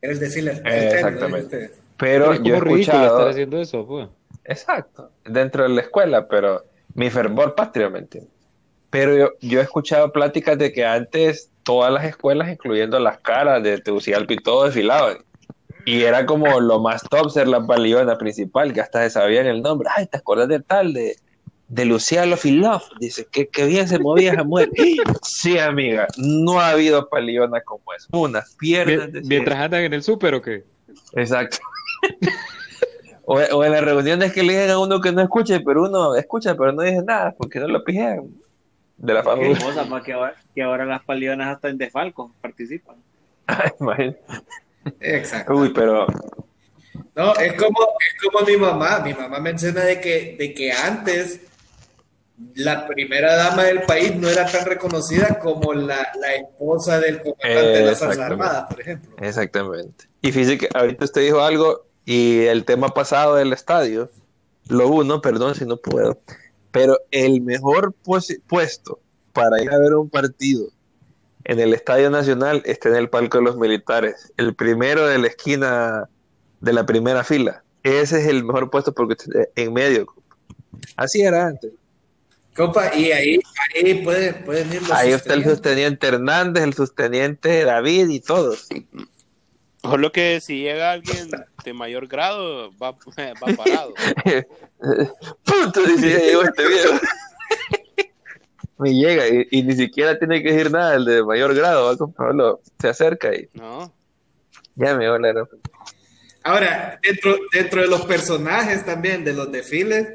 [0.00, 1.70] Era el desfile Eh, exactamente.
[1.96, 3.06] Pero es yo he escuchado...
[3.06, 4.08] estar haciendo eso, pues.
[4.44, 8.32] Exacto, dentro de la escuela, pero mi fervor patrio, ¿me entiendes?
[8.90, 13.62] Pero yo, yo he escuchado pláticas de que antes todas las escuelas, incluyendo las caras
[13.62, 15.18] de Tegucigalpa y todo, desfilaban.
[15.86, 19.60] Y era como lo más top ser la paliona principal, que hasta se sabían el
[19.60, 19.88] nombre.
[19.94, 20.94] Ay, ¿te acuerdas de tal?
[20.94, 21.16] De,
[21.68, 22.82] de Filov.
[23.00, 24.70] Dice, que, que bien se movía esa mujer.
[25.22, 28.08] Sí, amiga, no ha habido paliona como eso.
[28.12, 30.64] Unas piernas de Mientras andan en el súper o qué.
[31.14, 31.58] Exacto.
[33.26, 36.14] O, o en las reuniones que le digan a uno que no escuche, pero uno
[36.14, 38.28] escucha, pero no dice nada, porque no lo pijean.
[38.96, 39.58] De la Qué familia.
[39.64, 42.96] cosa, más que ahora, que ahora las palionas hasta en Defalco participan.
[43.80, 44.20] Imagínate.
[45.00, 45.54] Exacto.
[45.54, 46.06] Uy, pero
[47.14, 49.00] No, es como, es como mi mamá.
[49.00, 51.40] Mi mamá menciona de que, de que antes
[52.54, 57.78] la primera dama del país no era tan reconocida como la, la esposa del comandante
[57.78, 58.18] de las Fuerzas.
[58.24, 59.16] Armadas, por ejemplo.
[59.20, 60.06] exactamente.
[60.20, 64.10] Y fíjese que ahorita usted dijo algo y el tema pasado del estadio,
[64.68, 66.18] lo uno, perdón si no puedo,
[66.74, 68.98] pero el mejor puesto
[69.32, 70.66] para ir a ver un partido
[71.44, 75.28] en el Estadio Nacional está en el palco de los militares, el primero de la
[75.28, 76.10] esquina
[76.60, 77.62] de la primera fila.
[77.84, 80.12] Ese es el mejor puesto porque usted en medio.
[80.96, 81.70] Así era antes.
[82.56, 83.38] Compa, y ahí,
[83.76, 88.66] ahí pueden, pueden ir los Ahí está el sosteniente Hernández, el sosteniente David y todos.
[89.80, 91.30] Solo que si llega alguien
[91.64, 92.92] de mayor grado, va,
[93.42, 93.94] va parado.
[95.44, 96.94] Punto, dice, ya llegó este viejo.
[98.78, 101.96] Me llega y, y ni siquiera tiene que decir nada el de mayor grado, va
[101.96, 103.92] con Pablo, se acerca y ¿No?
[104.74, 105.32] ya me hola.
[105.32, 105.48] ¿no?
[106.42, 110.08] Ahora, dentro, dentro de los personajes también de los desfiles,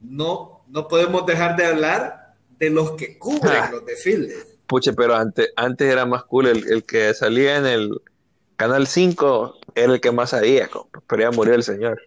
[0.00, 3.68] no, no podemos dejar de hablar de los que cubren Ah.
[3.72, 4.46] los desfiles.
[4.68, 6.46] Puche, pero antes, antes era más cool.
[6.46, 8.00] El, el que salía en el
[8.56, 12.00] Canal 5 era el que más sabía, compa, pero ya murió el señor.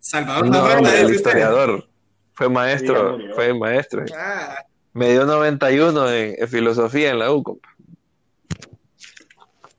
[0.00, 1.88] Salvador No, Navarra, hombre, el historiador.
[2.34, 3.34] Fue Sí, maestro, murió.
[3.34, 4.04] fue maestro.
[4.16, 4.58] Ah,
[4.92, 7.68] Me dio 91 en, en filosofía en la U, compa.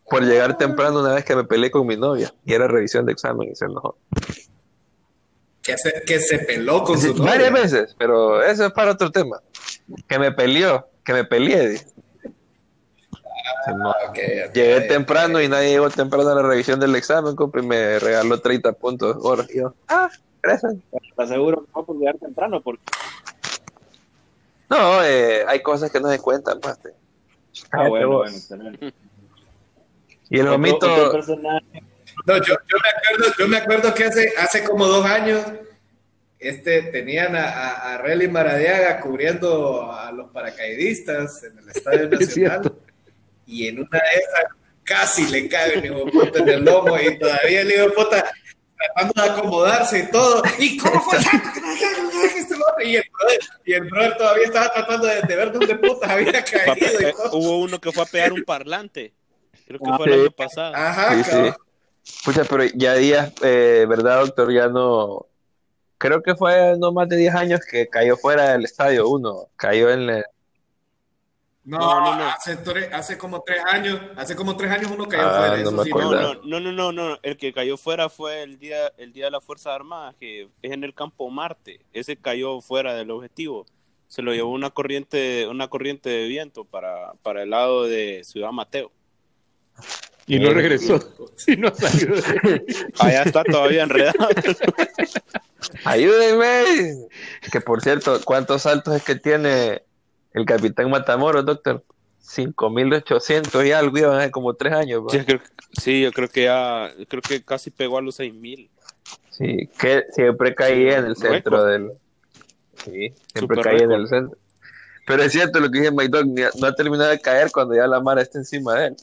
[0.10, 3.12] Por llegar temprano una vez que me peleé con mi novia y era revisión de
[3.12, 3.98] examen y se enojó.
[5.62, 7.32] que, se, que se peló con Sí, su novia.
[7.34, 9.42] varias veces, pero eso es para otro tema.
[10.08, 11.82] Que me peleó, que me peleé.
[13.50, 13.64] Dice.
[13.66, 13.90] Se enojó.
[13.90, 14.88] Ok, ok, Llegué ok.
[14.88, 18.74] temprano y nadie llegó temprano a la revisión del examen, compa, y me regaló 30
[18.74, 19.48] puntos horas.
[19.54, 20.10] Y yo, ah,
[20.42, 20.76] gracias.
[21.10, 22.62] ¿Estás seguro que no por llegar temprano?
[22.62, 22.82] Porque
[24.70, 26.90] No, eh, hay cosas que no se cuentan, paste.
[27.72, 28.18] Ah, bueno, vos.
[28.24, 28.94] bueno, excelente.
[30.30, 30.48] Y el
[31.12, 31.84] personaje.
[32.26, 35.42] No, yo, yo me acuerdo, yo me acuerdo que hace, hace como dos años
[36.40, 42.20] este, tenían a, a, a Relly Maradiaga cubriendo a los paracaidistas en el Estadio Es
[42.20, 42.74] Nacional.
[43.48, 44.44] Y en una de esas
[44.84, 48.32] casi le cae el hijo puta en el lomo y todavía el hijo de puta
[48.96, 50.44] tratando de acomodarse y todo.
[50.60, 51.18] ¿Y cómo fue?
[52.84, 56.44] Y el brother, y el brother todavía estaba tratando de, de ver dónde putas había
[56.44, 56.76] caído
[57.10, 57.30] y todo.
[57.38, 59.14] hubo uno que fue a pegar un parlante.
[59.66, 60.76] Creo que Ah, fue el año pasado.
[60.76, 62.14] Ajá, Sí, sí.
[62.24, 64.54] Pucha, pero ya días, eh, ¿verdad, doctor?
[64.54, 65.26] Ya no.
[65.98, 69.50] Creo que fue no más de 10 años que cayó fuera del estadio uno.
[69.56, 70.26] Cayó en el.
[71.70, 72.30] No, No, no, no.
[72.30, 75.58] Hace, tre- hace como tres años, hace como tres años uno cayó Ah, fuera.
[75.64, 75.90] no eso sí.
[75.92, 79.26] No, no, no, no, no, no, el que cayó fuera fue el día, el día
[79.26, 81.82] de las Fuerzas Armadas, que es en el campo Marte.
[81.92, 83.66] Ese cayó fuera del objetivo.
[84.08, 88.52] Se lo llevó una corriente, una corriente de viento para, para el lado de Ciudad
[88.52, 88.90] Mateo.
[90.26, 91.00] Y no regresó.
[91.48, 92.14] Y no salió.
[93.00, 94.28] Allá está todavía enredado.
[95.84, 97.08] ¡Ayúdenme!
[97.52, 99.84] Que por cierto, ¿cuántos saltos es que tiene
[100.38, 101.84] el capitán Matamoros, doctor?
[102.24, 105.04] 5.800 y algo, iban hace como 3 años.
[105.10, 105.40] Sí, creo,
[105.80, 108.70] sí, yo creo que ya, creo que casi pegó a los 6000.
[109.32, 111.92] Sí, que siempre caía en el centro del.
[112.84, 114.38] Sí, siempre Super caía en el centro.
[115.06, 116.26] Pero es cierto lo que dice Mike Dog,
[116.60, 118.96] no ha terminado de caer cuando ya la mara está encima de él.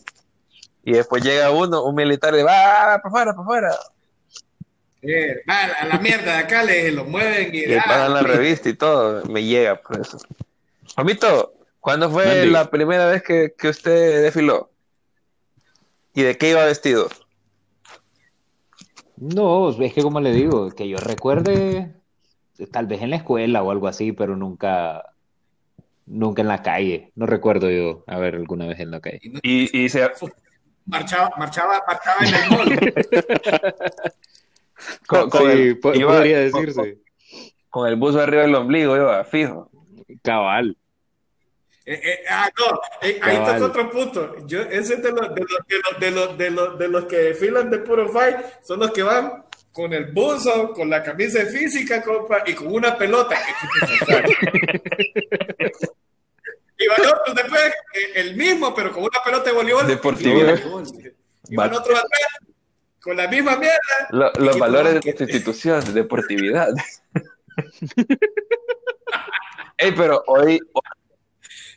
[0.85, 3.75] Y después llega uno, un militar, y va, va, para afuera, para afuera.
[5.01, 8.15] Eh, va, a la- mierda de acá le lo mueven y, Y le ah, pagan
[8.15, 9.25] la revista y todo.
[9.27, 10.19] Me llega por eso.
[10.95, 14.71] Juanito, ¿cuándo fue la primera vez que, que usted desfiló?
[16.15, 17.09] ¿Y de qué iba vestido?
[19.17, 21.95] No, es que como le digo, que yo recuerde,
[22.73, 25.05] tal vez en la escuela o algo así, pero nunca,
[26.07, 27.13] nunca en la calle.
[27.15, 29.21] No recuerdo yo haber alguna vez en la calle.
[29.43, 30.09] Y, y se,
[30.87, 32.95] marchaba, marchaba, marchaba en el mall.
[35.09, 36.99] con, con Sí, el, po- iba- podría con- decirse.
[37.71, 39.71] con el buzo arriba del ombligo, iba fijo.
[40.23, 40.77] Cabal.
[41.87, 44.37] Eh, eh, ah, no, eh, ahí toca otro punto.
[44.47, 45.49] Yo, ese es de los, de los,
[45.99, 49.45] de los, de los, de los, que desfilan de puro fight, son los que van
[49.71, 53.37] con el buzo, con la camisa de física, compa, y con una pelota.
[56.79, 59.87] y van otros después, eh, el mismo, pero con una pelota de voleibol.
[59.87, 60.59] Deportividad.
[61.49, 62.39] Y van otros atrás,
[63.01, 64.09] con la misma mierda.
[64.11, 66.69] Lo- los valores de nuestra institución, de deportividad.
[69.77, 70.61] Ey, pero hoy,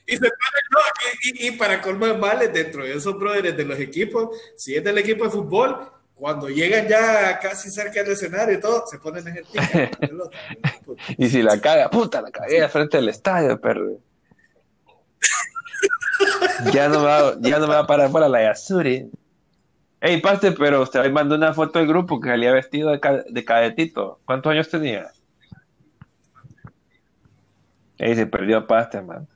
[0.08, 0.32] Y se ponen,
[0.72, 0.80] no,
[1.24, 4.84] y, y- y para colmar males dentro de esos brothers de los equipos, si es
[4.84, 9.28] del equipo de fútbol, cuando llegan ya casi cerca del escenario y todo, se ponen
[9.28, 9.92] en el puta.
[11.18, 13.98] y si la caga, puta, la cagué al frente del estadio, perro.
[16.74, 19.12] Ya no me va, ya no me va a parar para la Yasuri.
[20.02, 23.24] Ey, Paste, pero usted hoy mandó una foto del grupo que salía vestido de, ca-
[23.28, 24.20] de cadetito.
[24.26, 25.12] ¿Cuántos años tenía?
[28.00, 29.28] Ey, se perdió Paste, man.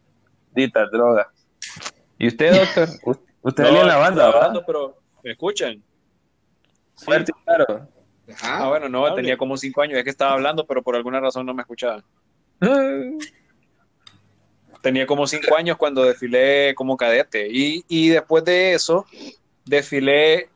[0.53, 1.31] Dita droga.
[2.17, 2.89] ¿Y usted, doctor?
[3.43, 4.41] Usted salía en la banda, estaba ¿verdad?
[4.41, 5.83] hablando, pero ¿me escuchan?
[6.95, 7.87] Fuerte y claro.
[8.43, 9.15] Ah, bueno, no, Hable.
[9.23, 12.03] tenía como cinco años, es que estaba hablando, pero por alguna razón no me escuchaba.
[14.81, 19.05] Tenía como cinco años cuando desfilé como cadete y, y después de eso
[19.63, 20.49] desfilé,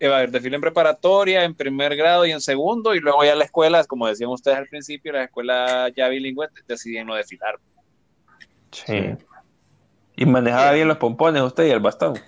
[0.00, 3.32] eh, a ver, desfilé en preparatoria, en primer grado y en segundo y luego ya
[3.32, 7.56] en la escuela, como decían ustedes al principio, la escuela ya bilingüe decidí no desfilar.
[8.72, 9.14] Sí.
[10.20, 12.18] Y manejaba bien los pompones usted y el bastón.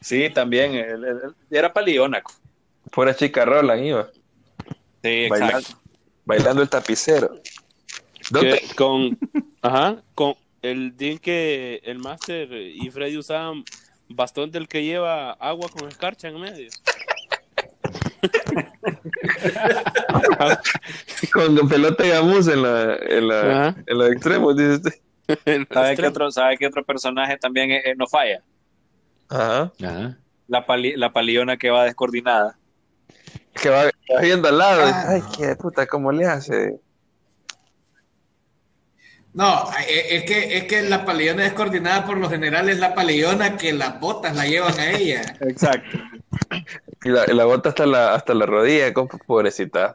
[0.00, 2.32] Sí, también, el- el- era paliónaco.
[2.92, 4.08] Pura chica Roland iba.
[5.02, 5.68] Sí, Bailando,
[6.24, 7.32] bailando el tapicero.
[8.38, 9.18] Que con,
[9.60, 13.64] ajá, con el día en que el máster y Freddy usaban
[14.08, 16.70] bastón del que lleva agua con escarcha en medio.
[21.32, 23.82] con pelota de gamuza en, la, en, la, Ajá.
[23.86, 24.94] en los extremos, dice usted.
[25.44, 28.42] El ¿Sabe qué otro, sabe qué otro personaje también eh, eh, no falla?
[29.28, 29.72] Ajá.
[29.82, 30.18] Ajá.
[30.48, 32.58] La, pali- la paliona que va descoordinada.
[33.60, 34.82] Que va, va viendo al lado.
[35.08, 36.80] Ay, qué puta, ¿cómo le hace?
[39.32, 43.56] No, eh, es que, es que la paliona descoordinada por lo general es la paliona
[43.56, 45.36] que las botas la llevan a ella.
[45.40, 45.98] Exacto.
[47.04, 49.94] Y la, la bota hasta la, hasta la rodilla, compa, pobrecitas.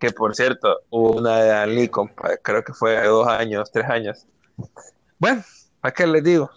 [0.00, 3.84] Que por cierto, hubo una de Dan Lee, compa, creo que fue dos años, tres
[3.88, 4.26] años.
[5.18, 5.44] Bueno,
[5.82, 6.50] ¿a qué les digo?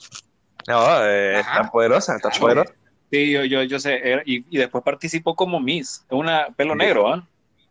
[0.67, 2.39] No, eh, está poderosa, está Ajá.
[2.39, 2.73] poderosa.
[3.12, 3.99] Sí, yo, yo, yo sé.
[4.10, 6.06] era- y, y después participó como Miss.
[6.10, 7.27] Una pelo negro, ¿ah?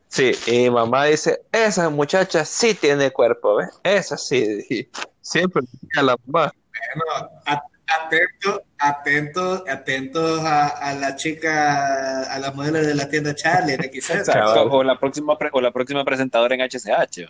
[0.09, 3.71] Sí, y mamá dice, esa muchacha sí tiene cuerpo, ¿ves?
[3.83, 4.89] Esa sí, y
[5.23, 5.63] siempre
[5.97, 6.53] a la mamá.
[6.95, 13.35] Bueno, a- atentos, atentos, atentos a, a la chica, a las modelos de la tienda
[13.35, 14.29] Charlie, de quizás.
[14.71, 17.29] O la próxima pre- o la próxima presentadora en HCH.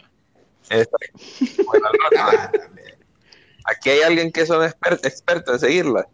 [0.70, 0.90] Esa-
[1.66, 2.50] bueno, no, Ah,
[3.64, 6.06] aquí hay alguien que son exper- expertos en seguirla.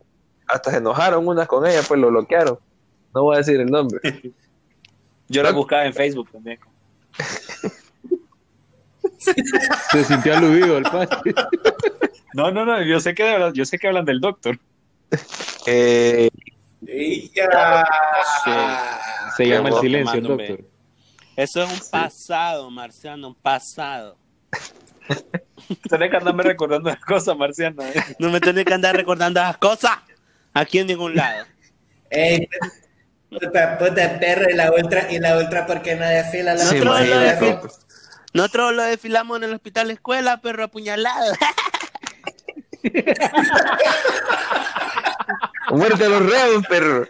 [0.47, 2.59] Hasta se enojaron unas con ella, pues lo bloquearon.
[3.15, 4.01] No voy a decir el nombre.
[5.29, 6.59] Yo la buscaba en Facebook también.
[9.91, 11.35] Se sintió aludido el padre.
[12.35, 12.83] No, no, no.
[12.83, 14.59] Yo sé que hablan, yo sé que hablan del doctor.
[15.67, 16.29] Eh,
[16.87, 17.85] Ella.
[19.37, 20.65] Se llama el silencio, el doctor.
[21.37, 24.17] Eso es un pasado, Marciano, un pasado.
[25.89, 27.83] Tenés que andarme recordando las cosas, Marciano.
[27.83, 27.95] ¿eh?
[28.19, 29.99] No me tenés que andar recordando esas cosas
[30.55, 31.47] aquí en ningún lado.
[32.11, 32.49] Ey,
[33.31, 36.81] puta, puta perro y la ultra, y la ultra porque no desfila la Sí,
[38.35, 41.33] nosotros lo desfilamos en el hospital escuela, perro apuñalado.
[45.71, 47.07] muerte a los reos, perro.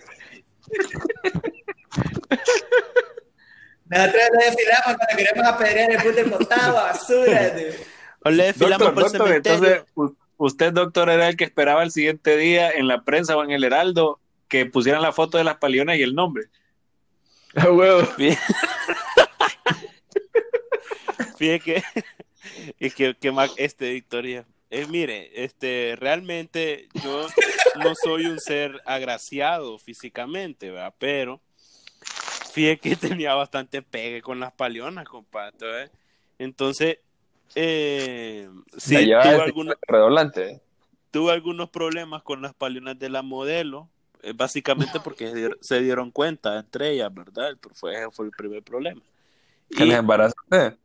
[3.86, 7.50] Nosotros lo desfilamos cuando queremos apedrear el puto Motagua, basura.
[7.50, 7.76] de-
[8.24, 9.74] O le desfilamos Doctor, por el doctor, cementerio.
[9.86, 13.50] entonces, usted, doctor, era el que esperaba el siguiente día en la prensa o en
[13.52, 16.44] el Heraldo que pusieran la foto de las palionas y el nombre.
[17.56, 18.02] A huevo.
[21.38, 21.82] Fíjate que,
[22.80, 24.44] es que, que más este Victoria.
[24.70, 27.26] Eh, mire, este, realmente yo
[27.82, 30.94] no soy un ser agraciado físicamente, ¿verdad?
[30.98, 31.40] Pero
[32.52, 35.90] fíjate que tenía bastante pegue con las palionas, compadre.
[36.38, 36.98] Entonces,
[37.54, 40.60] eh, sí, tuve, algunos, redoblante.
[41.10, 43.88] tuve algunos problemas con las palionas de la modelo,
[44.22, 47.56] eh, básicamente porque se dieron, cuenta entre ellas, ¿verdad?
[47.72, 49.00] Fue, ese fue el primer problema.
[49.74, 50.76] Que Y- les embarazaste.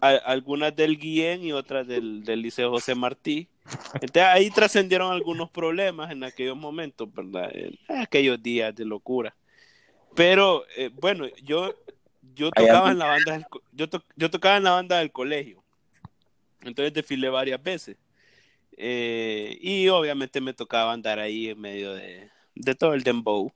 [0.00, 3.48] A- algunas del Guillén y otras del, del Liceo José Martí.
[3.94, 7.50] Entonces ahí trascendieron algunos problemas en aquellos momentos, ¿verdad?
[7.54, 9.34] En aquellos días de locura.
[10.14, 11.74] Pero eh, bueno, yo,
[12.34, 15.62] yo tocaba en la banda del, yo, to- yo tocaba en la banda del colegio.
[16.62, 17.96] Entonces desfilé varias veces.
[18.78, 23.52] Eh, y obviamente me tocaba andar ahí en medio de, de todo el dembow.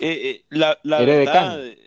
[0.00, 1.82] Eh, eh, la, la ¿Eres verdad, decano?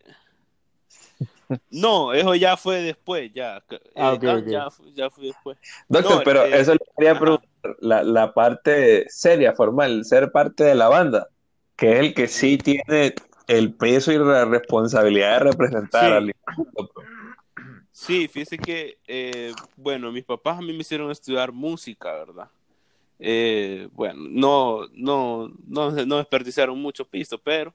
[1.69, 3.63] No, eso ya fue después, ya.
[3.95, 4.47] Ah, Eh, ok, ah, ok.
[4.49, 5.57] Ya, fu- ya fue después.
[5.89, 7.47] Doctor, No, pero eh, eso le quería preguntar.
[7.79, 11.27] La, la parte seria, formal, ser parte de la banda,
[11.75, 13.13] que es el que sí tiene
[13.47, 16.13] el peso y la responsabilidad de representar Sí.
[16.13, 17.07] al instituto, pues.
[17.91, 22.49] Sí, fíjese que, eh, bueno, mis papás a mí me hicieron estudiar música, ¿verdad?
[23.19, 27.73] Eh, bueno, no, no, no, no desperdiciaron mucho piso, pero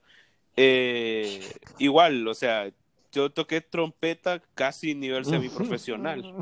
[0.56, 1.40] eh,
[1.78, 2.70] igual, o sea,
[3.16, 6.22] yo toqué trompeta casi nivel semiprofesional.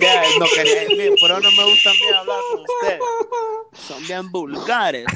[0.00, 3.00] ya, no quería decir, pero no me gusta a mí hablar con ustedes.
[3.72, 5.06] Son bien vulgares.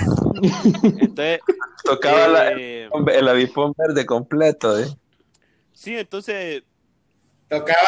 [0.98, 1.40] Entonces,
[1.84, 4.86] Tocaba la- eh, el avispón verde completo, ¿eh?
[5.72, 6.62] sí, entonces
[7.48, 7.78] Tocaba,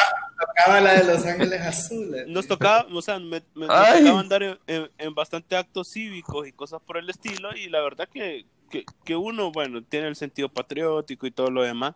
[0.41, 2.27] tocaba la de Los Ángeles Azules.
[2.27, 4.01] nos tocaba, o sea, me, me- nos Ay.
[4.01, 7.81] tocaba andar en, en- en bastante actos cívicos y cosas por el estilo, y la
[7.81, 11.95] verdad que, que, que uno, bueno, tiene el sentido patriótico y todo lo demás,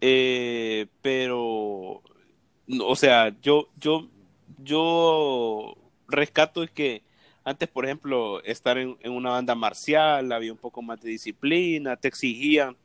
[0.00, 2.02] eh, pero,
[2.80, 4.08] o sea, yo, yo,
[4.58, 5.74] yo
[6.08, 7.02] rescato es que
[7.44, 11.96] antes, por ejemplo, estar en, en una banda marcial, había un poco más de disciplina,
[11.96, 12.76] te exigían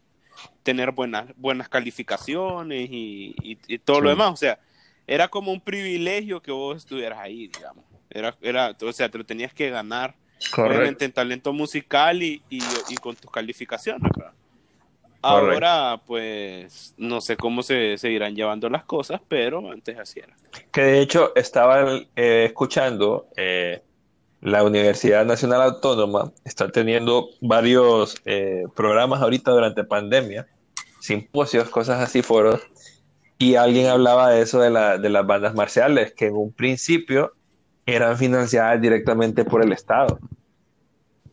[0.63, 4.59] tener buenas, buenas calificaciones y, y- y todo lo demás, o sea,
[5.07, 7.85] era como un privilegio que vos estuvieras ahí, digamos.
[8.09, 10.15] Era, era, o sea, te lo tenías que ganar,
[10.57, 14.33] obviamente en talento musical y, y, y con tus calificaciones, ¿verdad?
[15.25, 20.35] Ahora, pues, no sé cómo se seguirán llevando las cosas, pero antes así era.
[20.71, 23.81] Que de hecho estaba eh, escuchando eh,
[24.41, 30.45] la Universidad Nacional Autónoma, está teniendo varios eh, programas ahorita durante pandemia,
[30.99, 32.61] simposios, cosas así, foros,
[33.39, 37.33] Y alguien hablaba de eso de, la, de las bandas marciales, que en un principio
[37.87, 40.19] eran financiadas directamente por el Estado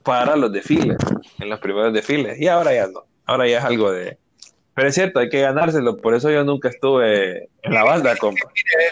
[0.05, 0.97] para los desfiles,
[1.39, 2.39] en los primeros desfiles.
[2.41, 4.19] Y ahora ya no, ahora ya es algo de...
[4.75, 8.51] Pero es cierto, hay que ganárselo, por eso yo nunca estuve en la banda, compa.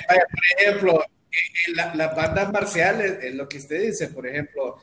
[0.08, 4.76] Vaya, por ejemplo, eh, la- las bandas marciales, es lo que usted dice, por ejemplo,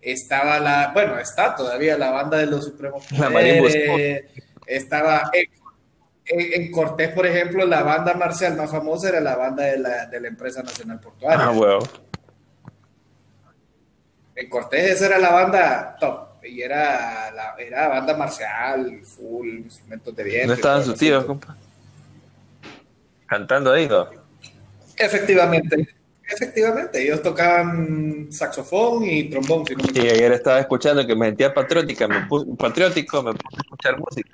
[0.00, 4.24] estaba la, bueno, está todavía la banda de los Supremos La Poderes,
[4.66, 5.46] estaba en,
[6.26, 10.06] en- en Cortés, por ejemplo, la banda marcial más famosa era la banda de la,
[10.06, 11.44] de la empresa nacional portuaria.
[11.46, 11.80] Ah, huevo.
[14.40, 16.28] En Cortés esa era la banda top.
[16.42, 20.46] Y era la era banda marcial, full, instrumentos de viento.
[20.48, 21.54] No estaban sus el tíos, compa.
[23.26, 24.08] Cantando ahí, ¿no?
[24.96, 25.86] Efectivamente,
[26.26, 27.02] efectivamente.
[27.02, 31.52] Ellos tocaban saxofón y trombón, si no me Y ayer estaba escuchando que me sentía
[31.52, 34.30] patriótica, me puse, patriótico, me puse a escuchar música.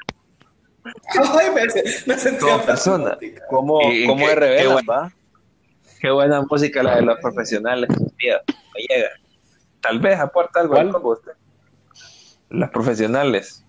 [1.39, 1.63] Ay, me,
[2.07, 3.11] me sentía Como persona.
[3.11, 3.45] patriótica.
[3.51, 5.13] ¿Cómo, Y- cómo qué- qué va?
[6.01, 7.91] Qué buena música la de los profesionales.
[8.23, 9.09] Mira, me llega.
[9.87, 10.93] Tal vez aporta algo al ¿Cuál?
[10.93, 11.32] combo usted.
[12.51, 13.64] Los profesionales.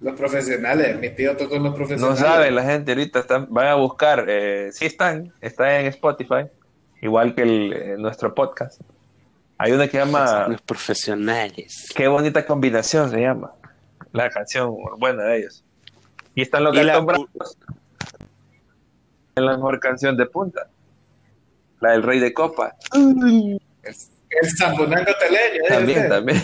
[0.00, 2.18] Los profesionales, mi tío tocó los No profesionales.
[2.20, 4.24] sabe la gente ahorita, están, van a buscar.
[4.28, 6.46] Eh, sí están, está en Spotify,
[7.02, 8.80] igual que el, eh, nuestro podcast.
[9.58, 11.92] Hay una que llama Los profesionales.
[11.94, 13.52] Qué bonita combinación se llama.
[14.12, 15.64] La canción buena de ellos.
[16.34, 17.26] Y están los bravos.
[19.34, 20.68] Es la mejor canción de punta.
[21.80, 22.76] La del Rey de Copa.
[23.88, 25.64] El zambonango teleño.
[25.64, 25.68] ¿eh?
[25.68, 26.42] También, también.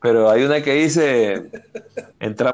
[0.00, 1.42] Pero hay una que dice
[2.20, 2.52] entra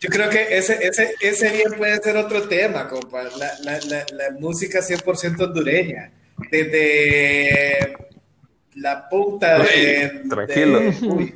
[0.00, 3.24] Yo creo que ese, ese, ese bien puede ser otro tema, compa.
[3.24, 6.12] La, la, la, la música 100% hondureña.
[6.50, 7.96] Desde
[8.76, 10.80] la punta de, Uy, tranquilo.
[10.80, 11.34] de, uy,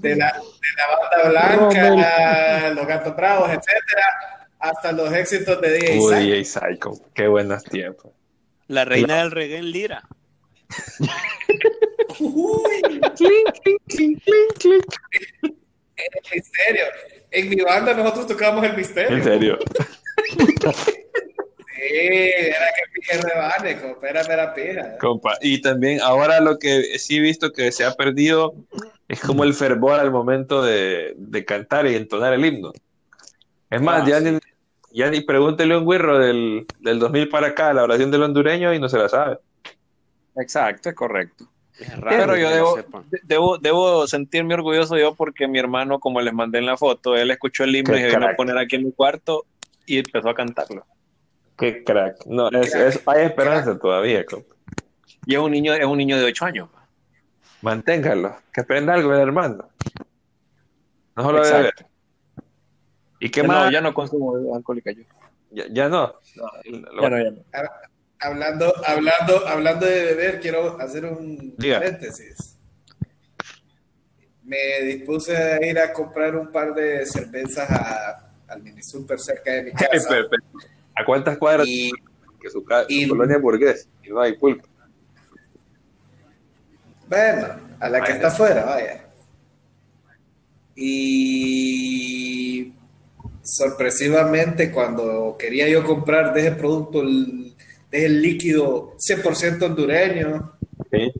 [0.00, 5.98] de la, de la banda blanca, los gatos bravos, etcétera, hasta los éxitos de DJ.
[6.00, 6.92] Uy, Psycho.
[7.14, 8.12] Qué buenos tiempos.
[8.66, 10.02] La reina del reggae en Lira.
[12.18, 12.82] Uy,
[15.96, 16.84] el misterio.
[17.30, 19.16] En mi banda nosotros tocábamos el misterio.
[19.16, 19.58] En serio.
[21.76, 24.98] Sí, era que pije rebane, compa, era mera pija.
[24.98, 25.38] Compa.
[25.40, 28.54] Y también ahora lo que sí he visto que se ha perdido
[29.08, 32.72] es como el fervor al momento de, de cantar y entonar el himno.
[33.70, 34.24] Es más, Ah, ya, sí.
[34.32, 34.38] ni,
[34.92, 38.74] ya ni pregúntele a un güirro del, del 2000 para acá, la oración del hondureño,
[38.74, 39.38] y no se la sabe.
[40.40, 41.44] Exacto, es correcto.
[41.78, 42.76] Es raro Pero yo debo,
[43.10, 47.16] de- debo, debo sentirme orgulloso yo porque mi hermano, como les mandé en la foto,
[47.16, 48.36] él escuchó el himno Qué y se vino a crack.
[48.36, 49.46] poner aquí en mi cuarto
[49.86, 50.84] y empezó a cantarlo.
[51.56, 52.26] Qué crack.
[52.26, 54.54] No, es, es- hay esperanza todavía, compa.
[55.26, 56.68] Y es un niño, es un niño de 8 años.
[57.62, 58.36] Manténgalo.
[58.52, 59.68] Que aprenda algo el hermano.
[61.16, 61.58] No solo Exacto.
[61.84, 61.90] beber.
[63.20, 63.64] ¿Y qué Ya más?
[63.66, 65.02] No, ya no consumo alcohólica yo.
[65.50, 66.14] Ya, ya no.
[66.34, 67.42] Ya no, ya no.
[68.22, 71.78] Hablando, hablando, hablando de beber, quiero hacer un Diga.
[71.78, 72.56] paréntesis.
[74.44, 79.52] Me dispuse a ir a comprar un par de cervezas a- al mini super cerca
[79.52, 80.06] de mi casa.
[80.08, 80.42] Pero, pero,
[80.96, 81.90] ¿A cuántas cuadras Y
[82.40, 83.88] que su, y- colonia burgués?
[84.02, 84.66] Y no hay pulpo.
[87.08, 87.48] bueno,
[87.80, 89.04] a la que está afuera, vaya.
[90.76, 92.72] Y
[93.42, 97.49] sorpresivamente, cuando quería yo comprar de ese producto, el,
[97.90, 100.52] de ese líquido 100% hondureño,
[100.90, 101.12] Sí.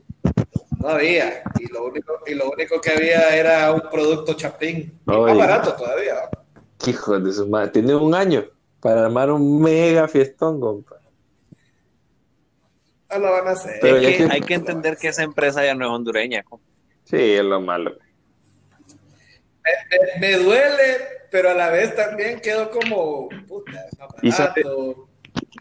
[0.79, 1.43] No había.
[1.59, 4.99] Y lo único, y lo único que había era un producto chapín.
[5.05, 6.15] Y más barato todavía.
[6.83, 7.69] Qué Hijo de su madre.
[7.69, 8.43] Tiene un año
[8.79, 10.95] para armar un mega fiestón, compa.
[13.11, 13.77] No lo van a hacer.
[13.81, 16.41] Pero Es ya que que- hay que entender que esa empresa ya no es hondureña.
[16.43, 16.59] co.
[17.03, 17.95] Sí, es lo malo.
[19.63, 20.97] Me, me duele,
[21.29, 24.63] pero a la vez también quedo como, puta, es más Y sabe-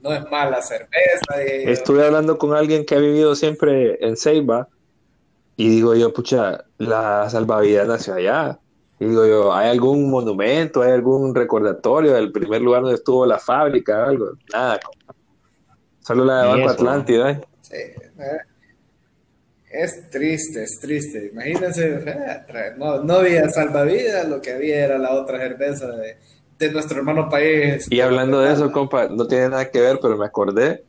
[0.03, 1.43] no es mala cerveza.
[1.45, 4.69] y- Estuve hablando con alguien que ha vivido siempre en Ceiba
[5.57, 8.59] y digo yo, pucha, la salvavidas nació allá.
[8.99, 13.39] Y digo yo, ¿hay algún monumento, hay algún recordatorio del primer lugar donde estuvo la
[13.39, 14.33] fábrica o algo?
[14.53, 14.81] Nada.
[16.01, 16.71] Solo la de Banco eso.
[16.75, 17.41] Atlántida, ¿eh?
[17.63, 18.39] Sí, eh,
[19.73, 21.31] es triste, es triste.
[21.33, 26.17] Imagínense, eh, no, no había salvavidas, lo que había era la otra cerveza de,
[26.61, 27.87] de nuestro hermano país.
[27.91, 30.85] Y hablando de eso, compa, no tiene nada que ver, pero me acordé.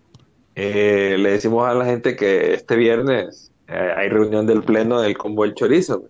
[0.55, 5.17] Eh, le decimos a la gente que este viernes eh, hay reunión del pleno del
[5.17, 6.03] combo El Chorizo.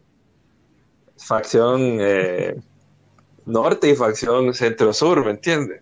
[1.16, 2.56] Facción eh,
[3.46, 5.82] norte y facción centro-sur, ¿me entiendes?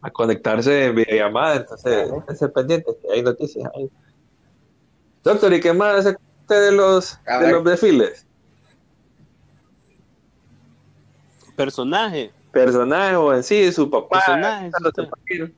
[0.00, 2.24] A conectarse en videollamada, entonces, Claro.
[2.28, 3.88] esté pendiente, que hay noticias ahí.
[5.22, 8.26] Doctor, ¿y qué más hace usted de los, de los desfiles?
[11.54, 12.32] Personaje.
[12.52, 14.20] Personaje o en sí, su papá.
[14.92, 15.50] Tepaquiro.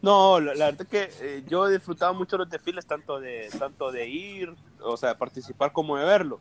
[0.00, 3.92] No, la, la verdad que eh, yo he disfrutado mucho los desfiles, tanto de, tanto
[3.92, 6.40] de ir, o sea, participar como de verlo.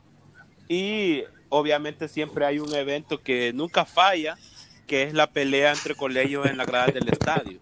[0.68, 4.36] Y obviamente siempre hay un evento que nunca falla,
[4.88, 7.60] que es la pelea entre colegios en la grada del estadio.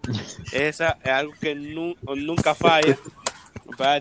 [0.52, 2.96] Esa es algo que nu- nunca falla.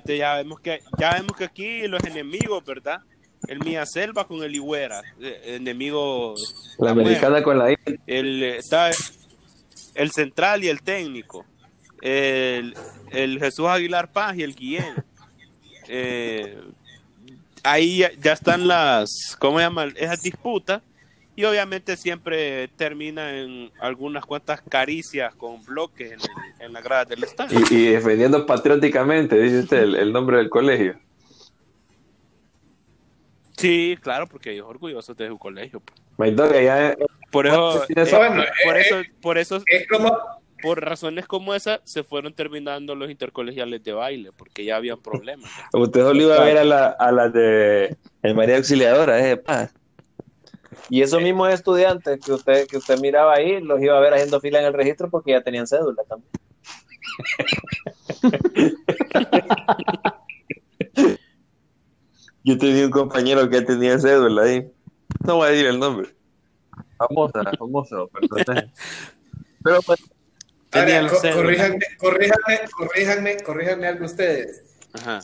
[0.06, 3.02] Ya vemos que ya vemos que aquí los enemigos, ¿verdad?
[3.48, 6.36] El Mía Selva con el Higuera, eh, enemigo
[6.78, 7.70] La americana con la
[8.06, 8.92] el, eh, está
[9.96, 11.46] el central y el técnico,
[12.02, 12.76] el,
[13.12, 14.94] el Jesús Aguilar Paz y el Guillén.
[15.88, 16.58] Eh,
[17.64, 19.86] ahí ya, ya están las, ¿cómo se llama?
[19.96, 20.82] Esas disputas
[21.36, 26.20] y obviamente siempre termina en algunas cuantas caricias con bloques en,
[26.60, 27.60] en la grada del estadio.
[27.72, 31.00] Y, y defendiendo patrióticamente, dice usted, el, el nombre del colegio.
[33.60, 35.82] Sí, claro, porque ellos orgullosos de su colegio.
[35.82, 36.00] pues.
[36.18, 36.96] My dog, allá
[37.30, 40.18] Por eso, eh, Bueno, por eh, eso, por eso Es como,
[40.62, 45.52] por razones como esa, se fueron terminando los intercolegiales de baile, porque ya habían problemas.
[45.74, 49.74] usted solo iba a ver a la, a la de el María Auxiliadora, eh, paz.
[50.90, 54.40] Y esos mismos estudiantes que usted, que usted miraba ahí, los iba a ver haciendo
[54.40, 56.32] fila en el registro porque ya tenían cédula también.
[62.44, 64.72] Yo tenía un compañero que tenía cédula ahí.
[65.26, 66.10] No voy a decir el nombre.
[66.98, 68.70] Famosa, famoso personaje.
[69.64, 70.00] Pero pues,
[70.70, 74.64] Tenía ahora, co- corríjanme, corríjanme, corríjanme, corríjanme algo ustedes.
[74.94, 75.20] Ajá.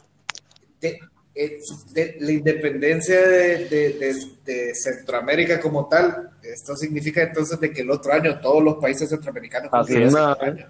[0.82, 1.00] de,
[1.36, 1.60] eh,
[1.92, 7.82] de la independencia de, de- de- de Centroamérica como tal, esto significa entonces de que
[7.82, 10.70] el otro año todos los países centroamericanos Así cinco años.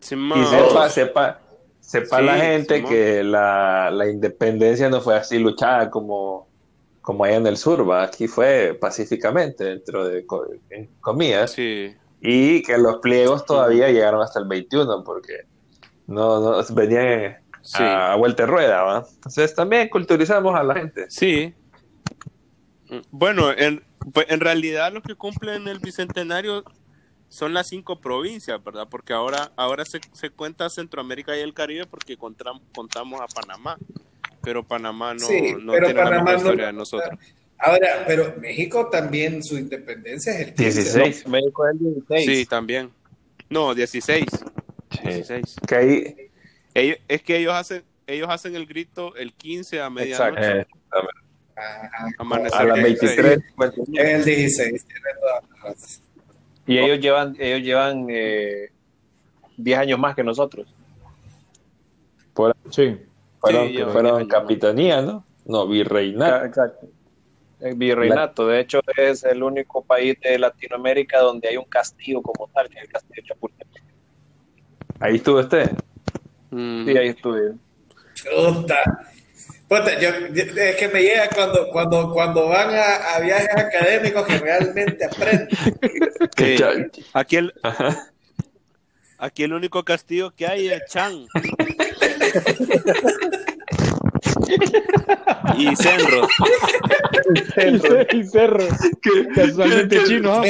[0.00, 0.40] Simón.
[0.42, 1.40] y sepa, sepa,
[1.90, 2.90] sepa Sí, la gente Simón.
[2.90, 6.46] que la, la independencia no fue así luchada como,
[7.02, 8.04] como allá en el sur, ¿va?
[8.04, 10.24] aquí fue pacíficamente, dentro de
[10.70, 11.92] en comillas, Sí.
[12.20, 15.46] y que los pliegos todavía llegaron hasta el 21, porque
[16.06, 17.82] no, no venían Sí.
[17.82, 19.04] a, a vuelta de rueda, ¿va?
[19.14, 21.06] Entonces también culturizamos a la gente.
[21.10, 21.52] Sí.
[23.10, 23.82] Bueno, en,
[24.12, 26.64] pues, en realidad los que cumplen el bicentenario
[27.30, 28.86] son las cinco provincias, ¿verdad?
[28.90, 33.78] Porque ahora, ahora se, se cuenta Centroamérica y el Caribe porque contra- contamos a Panamá.
[34.42, 37.18] Pero Panamá no, Sí, no pero tiene la Panamá misma no- historia de nosotros.
[37.58, 40.82] Ahora, pero México también su independencia es el 15.
[40.82, 41.26] 16.
[41.28, 42.26] México es el 16.
[42.38, 42.90] Sí, también.
[43.48, 44.24] No, 16.
[45.04, 45.56] 16.
[45.68, 46.16] Que ahí,
[46.74, 50.60] Ellos, es que ellos hacen, ellos hacen el grito el 15 a medianoche.
[50.60, 50.66] eh,
[51.56, 53.44] Ajá, amanecer a las el 23, es
[53.98, 54.84] el 16.
[54.86, 56.02] tiene toda la razón.
[56.72, 58.70] Y ellos llevan, ellos llevan eh,
[59.56, 60.72] 10 años más que nosotros.
[62.34, 62.96] por- Sí.
[63.40, 64.26] fueron, Sí, fueron 10 años más.
[64.28, 65.24] capitanía, ¿no?
[65.46, 66.44] No, virreinato.
[66.46, 66.86] Exacto.
[67.60, 68.46] El virreinato.
[68.46, 72.78] De hecho, es el único país de Latinoamérica donde hay un castillo como tal, que
[72.78, 73.82] es el castillo de Chapultepec.
[75.00, 75.70] Ahí estuvo usted.
[76.50, 76.84] Mm.
[76.86, 77.54] Sí, ahí estuve.
[78.52, 78.76] Puta.
[79.70, 84.38] Puta, yo, es que me llega cuando, cuando, cuando van a, a viajes académicos que
[84.38, 85.48] realmente aprenden.
[86.36, 86.56] Sí.
[87.12, 88.10] Aquí el, Ajá.
[89.18, 91.24] aquí el único castillo que hay es Chan.
[95.56, 96.28] y Senro.
[98.12, 98.66] Y cerro.
[99.36, 100.42] Casualmente chino.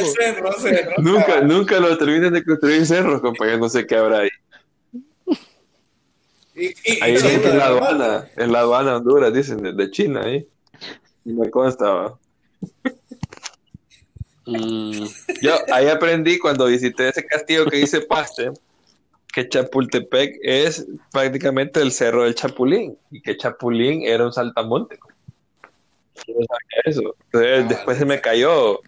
[0.97, 3.59] Nunca, nunca lo terminan de construir cerros, compañero.
[3.59, 4.31] No sé qué habrá ahí.
[6.61, 9.63] Y, y- Ahí y dicen que China, en la aduana, en la aduana Honduras, dicen,
[9.77, 10.47] de, China, ahí.
[11.25, 12.19] Y me consta, va.
[14.47, 15.05] Mm,
[15.43, 18.51] Yo ahí aprendí cuando visité ese castillo que dice Paste,
[19.33, 24.99] que Chapultepec es prácticamente el cerro del Chapulín y que Chapulín era un saltamonte.
[26.27, 27.15] Yo no sabía eso.
[27.27, 28.81] Entonces, Ah, después se me cayó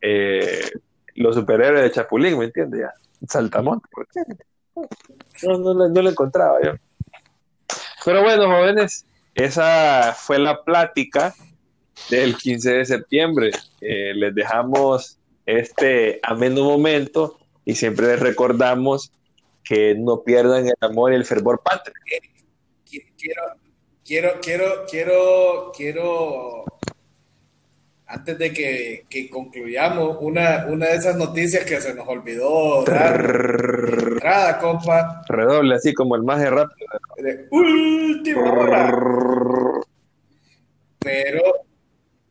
[0.00, 0.70] eh,
[1.16, 2.80] los superhéroes de Chapulín, ¿me entiendes?
[2.80, 2.92] Ya,
[3.28, 3.86] saltamonte.
[3.92, 4.20] ¿por qué?
[5.42, 6.72] No, no, no lo encontraba yo.
[8.04, 11.34] Pero bueno, jóvenes, esa fue la plática
[12.10, 13.50] del 15 de septiembre.
[13.80, 19.12] Eh, les dejamos este ameno momento y siempre les recordamos
[19.64, 21.94] que no pierdan el amor y el fervor patrio.
[22.90, 23.42] Qui- Quiero,
[24.04, 26.64] quiero, quiero, quiero, quiero,
[28.12, 34.58] antes de que, que concluyamos, una, una de esas noticias que se nos olvidó dar
[34.60, 36.88] compa, Redoble así como el más de rápido.
[37.16, 38.92] de última hora.
[40.98, 41.42] Pero,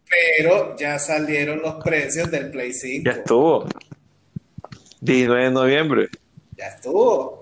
[0.07, 3.09] pero ya salieron los precios del Play 5.
[3.09, 3.65] Ya estuvo.
[4.99, 6.09] 19 de noviembre.
[6.57, 7.41] Ya estuvo.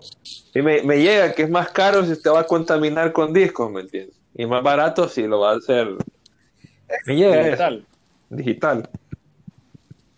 [0.55, 3.69] Y me, me llega que es más caro si usted va a contaminar con discos,
[3.69, 4.15] ¿me entiendes?
[4.33, 5.89] Y más barato si lo va a hacer.
[7.05, 7.45] Me llega eso.
[7.49, 7.88] Digital.
[8.29, 8.89] Digital.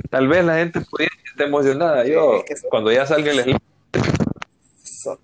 [0.09, 2.05] Tal vez la gente pudiera estar emocionada.
[2.05, 3.57] Yo, es que eso- cuando ya salga el Slim,
[4.83, 5.19] So-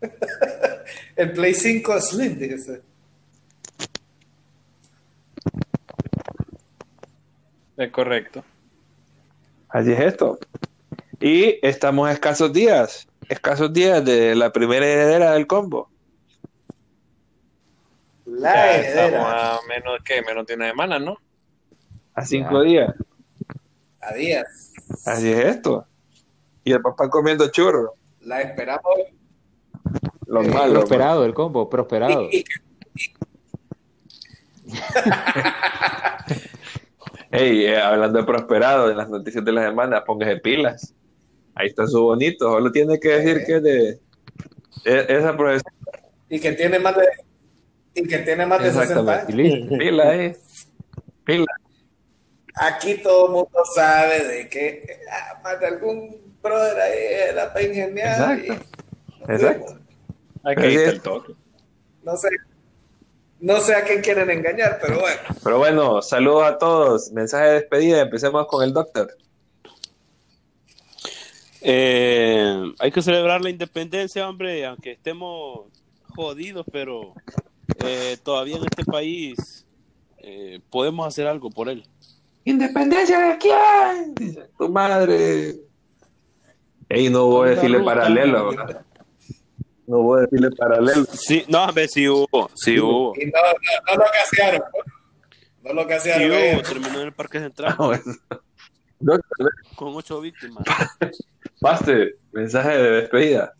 [1.16, 2.82] el Play 5 Slim, dice.
[7.76, 8.44] Es correcto.
[9.68, 10.38] Así es esto.
[11.20, 15.89] Y estamos a escasos días, escasos días de la primera heredera del combo.
[18.40, 19.06] La Ya heredera.
[19.06, 21.16] estamos a menos que menos de una semana, ¿no?
[22.14, 22.94] A cinco días.
[24.00, 24.72] A días.
[25.04, 25.86] Así es esto.
[26.64, 27.94] Y el papá comiendo churro.
[28.22, 28.82] La esperamos.
[30.26, 30.80] Lo Eh, malo.
[30.80, 32.28] Prosperado el combo, prosperado.
[37.30, 40.94] Hey, eh, hablando de prosperado, en las noticias de la semana, póngase pilas.
[41.54, 42.50] Ahí está su bonito.
[42.50, 43.44] Solo tiene que decir Eh.
[43.46, 43.88] que es de
[44.84, 45.72] e- esa profesión.
[46.28, 47.06] y que tiene más de
[48.04, 49.32] y que tiene más de 60 Exactamente.
[49.32, 49.38] años.
[49.38, 49.78] Y listo.
[49.78, 50.36] Pila ahí.
[51.24, 51.46] Pila.
[52.54, 57.64] Aquí todo el mundo sabe de que ah, más de algún brother ahí la para
[57.66, 58.38] ingeniar.
[58.38, 58.50] y-
[59.30, 59.78] Exacto.
[60.44, 60.88] Aquí está es.
[60.88, 61.32] el toque.
[62.02, 62.28] No sé.
[63.40, 65.20] No sé a quién quieren engañar, pero bueno.
[65.42, 67.10] Pero bueno, saludos a todos.
[67.12, 68.00] Mensaje de despedida.
[68.02, 69.08] Empecemos con el doctor.
[71.62, 75.66] Eh, hay que celebrar la independencia, hombre, aunque estemos
[76.14, 77.14] jodidos, pero
[77.84, 79.66] eh, todavía en este país
[80.18, 81.84] eh, podemos hacer algo por él.
[82.44, 84.14] ¿Independencia de quién?
[84.14, 85.56] Dice, tu madre.
[86.88, 87.94] Ey, no Onda desfile ruta.
[87.94, 88.84] paralelo, ¿verdad?
[89.86, 91.04] No hubo desfile paralelo.
[91.12, 93.12] Sí, no, hombre, sí hubo, sí hubo.
[93.16, 94.62] Y no, no, no lo casearon.
[95.62, 96.30] No lo Sí casearon.
[96.30, 96.62] hubo, eh.
[96.66, 97.76] terminó en el Parque Central
[99.02, 100.64] Doctor, con ocho víctimas.
[101.60, 103.54] Paste, mensaje de despedida.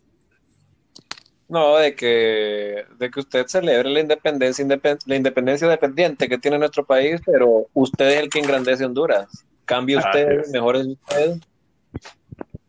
[1.51, 6.57] No, de que, de que usted celebre la independencia, independ- la independencia dependiente que tiene
[6.57, 9.27] nuestro país, pero usted es el que engrandece Honduras.
[9.65, 11.35] Cambie usted, mejore usted,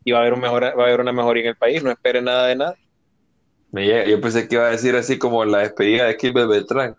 [0.04, 1.80] y va a haber un mejor, va a haber una mejoría en el país.
[1.80, 2.74] No espere nada de nada.
[3.72, 6.96] Yo pensé que iba a decir así como la despedida de Kilbert Beltrán.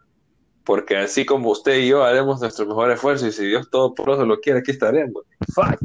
[0.63, 4.39] Porque así como usted y yo haremos nuestro mejor esfuerzo y si Dios Todopoderoso lo
[4.39, 5.23] quiere, aquí estaremos.
[5.53, 5.81] Fuck.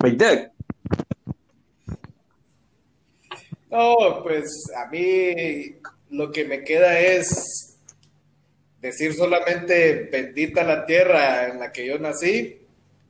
[0.00, 0.52] My dad.
[3.70, 5.78] No, pues a mí
[6.10, 7.76] lo que me queda es
[8.80, 12.62] decir solamente bendita la tierra en la que yo nací.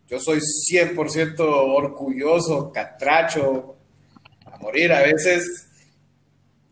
[0.08, 3.76] Yo soy 100% orgulloso, catracho,
[4.46, 4.92] a morir.
[4.92, 5.68] A veces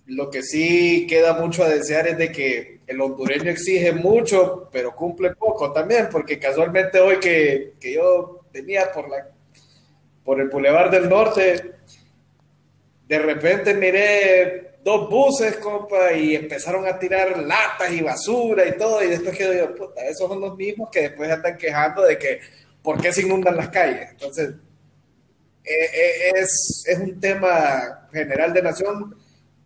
[0.07, 4.95] lo que sí queda mucho a desear es de que el hondureño exige mucho, pero
[4.95, 9.29] cumple poco también, porque casualmente hoy que, que yo venía por, la,
[10.25, 11.76] por el Boulevard del Norte,
[13.07, 19.03] de repente miré dos buses, compa, y empezaron a tirar latas y basura y todo,
[19.03, 22.41] y después quedo yo, puta, esos son los mismos que después andan quejando de que,
[22.83, 24.11] ¿por qué se inundan las calles?
[24.11, 24.51] Entonces,
[25.65, 29.17] eh, eh, es, es un tema general de nación.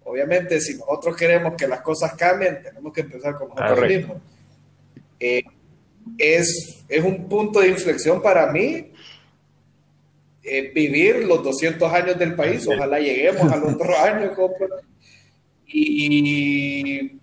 [0.05, 3.99] Obviamente, si nosotros queremos que las cosas cambien, tenemos que empezar con nosotros Correcto.
[3.99, 4.23] mismos.
[5.21, 5.43] Eh,
[6.17, 8.91] es, es un punto de inflexión para mí
[10.43, 12.67] eh, vivir los 200 años del país.
[12.67, 14.67] Ojalá lleguemos a los otros años, compa.
[15.67, 17.21] Y,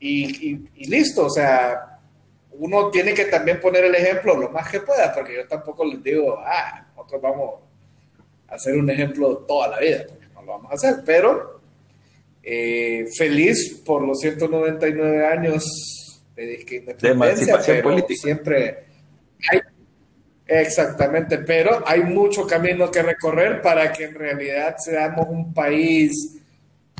[0.00, 1.98] y, y- y listo, o sea,
[2.52, 6.02] uno tiene que también poner el ejemplo lo más que pueda, porque yo tampoco les
[6.02, 7.54] digo, ah, nosotros vamos
[8.48, 11.60] a hacer un ejemplo toda la vida, porque no lo vamos a hacer, pero
[12.42, 15.64] eh, feliz por los 199 años
[16.36, 18.20] de, disque independencia, emancipación pero política.
[18.22, 18.83] Siempre
[20.46, 26.40] exactamente, pero hay mucho camino que recorrer para que en realidad seamos un país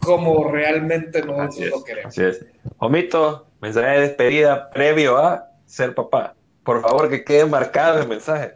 [0.01, 1.71] como realmente Así nosotros es.
[1.71, 2.09] lo queremos.
[2.13, 2.47] Así es.
[2.79, 6.35] Omito, mensaje de despedida previo a ser papá.
[6.63, 8.55] Por favor, que quede marcado el mensaje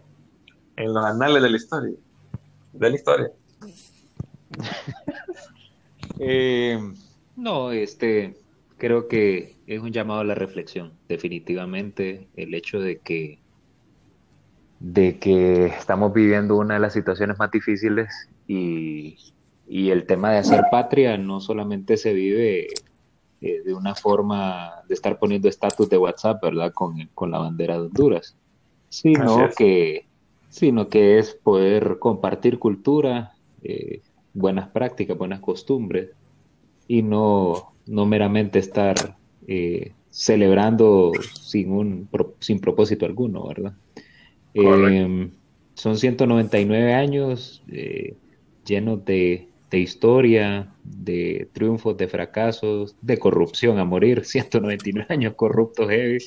[0.76, 1.96] en los anales de la historia.
[2.72, 3.30] De la historia.
[6.20, 6.76] Eh,
[7.36, 8.34] no, este,
[8.76, 13.38] creo que es un llamado a la reflexión, definitivamente, el hecho de que,
[14.80, 19.16] de que estamos viviendo una de las situaciones más difíciles y,
[19.66, 22.68] y el tema de hacer patria no solamente se vive
[23.40, 26.72] eh, de una forma de estar poniendo estatus de WhatsApp, ¿verdad?
[26.72, 28.36] Con, con la bandera de Honduras,
[28.88, 29.54] sino es.
[29.56, 30.06] que,
[30.48, 34.00] sino que es poder compartir cultura, eh,
[34.32, 36.10] buenas prácticas, buenas costumbres
[36.86, 39.16] y no, no meramente estar
[39.46, 42.08] eh, celebrando sin un
[42.40, 43.74] sin propósito alguno, ¿verdad?
[44.60, 45.30] Eh,
[45.74, 48.16] son 199 años eh,
[48.64, 56.18] llenos de, historia, de triunfos, de fracasos, de corrupción a morir, 199 años corruptos heavy,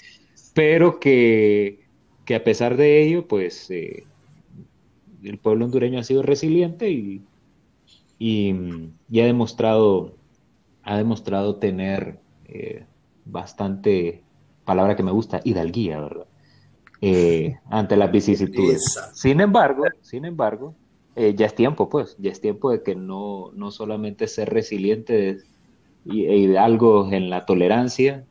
[0.54, 1.82] pero que
[2.26, 4.04] que a pesar de ello, pues eh,
[5.24, 7.24] el pueblo hondureño ha sido resiliente y,
[8.20, 8.56] y,
[9.10, 10.14] y ha demostrado
[10.84, 12.86] ha demostrado tener eh,
[13.26, 14.24] bastante,
[14.66, 16.26] palabra que me gusta, hidalguía, ¿verdad?
[17.02, 18.86] Eh, ante las vicisitudes.
[18.86, 19.14] Esa.
[19.14, 20.76] Sin embargo, sin embargo,
[21.16, 25.40] eh, ya es tiempo, pues, ya es tiempo de que no, no solamente ser resiliente
[26.06, 28.24] y, y algo en la tolerancia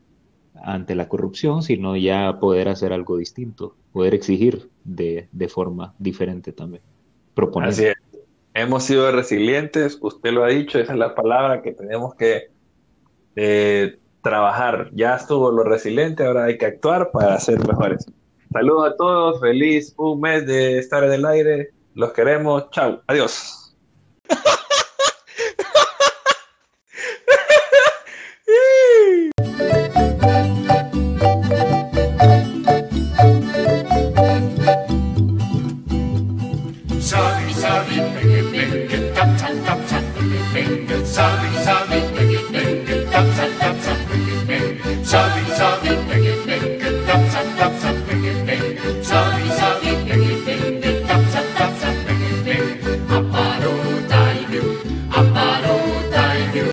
[0.63, 6.53] ante la corrupción, sino ya poder hacer algo distinto, poder exigir de, de forma diferente
[6.53, 6.83] también.
[7.35, 7.71] Proponer.
[7.71, 7.97] Así es.
[8.55, 12.51] Hemos sido resilientes, usted lo ha dicho, esa es la palabra que tenemos que
[13.37, 14.91] eh, trabajar.
[14.93, 18.07] Ya estuvo lo resiliente, ahora hay que actuar para ser mejores.
[18.53, 23.77] Saludos a todos, feliz un mes de estar en el aire, los queremos, chao, adiós.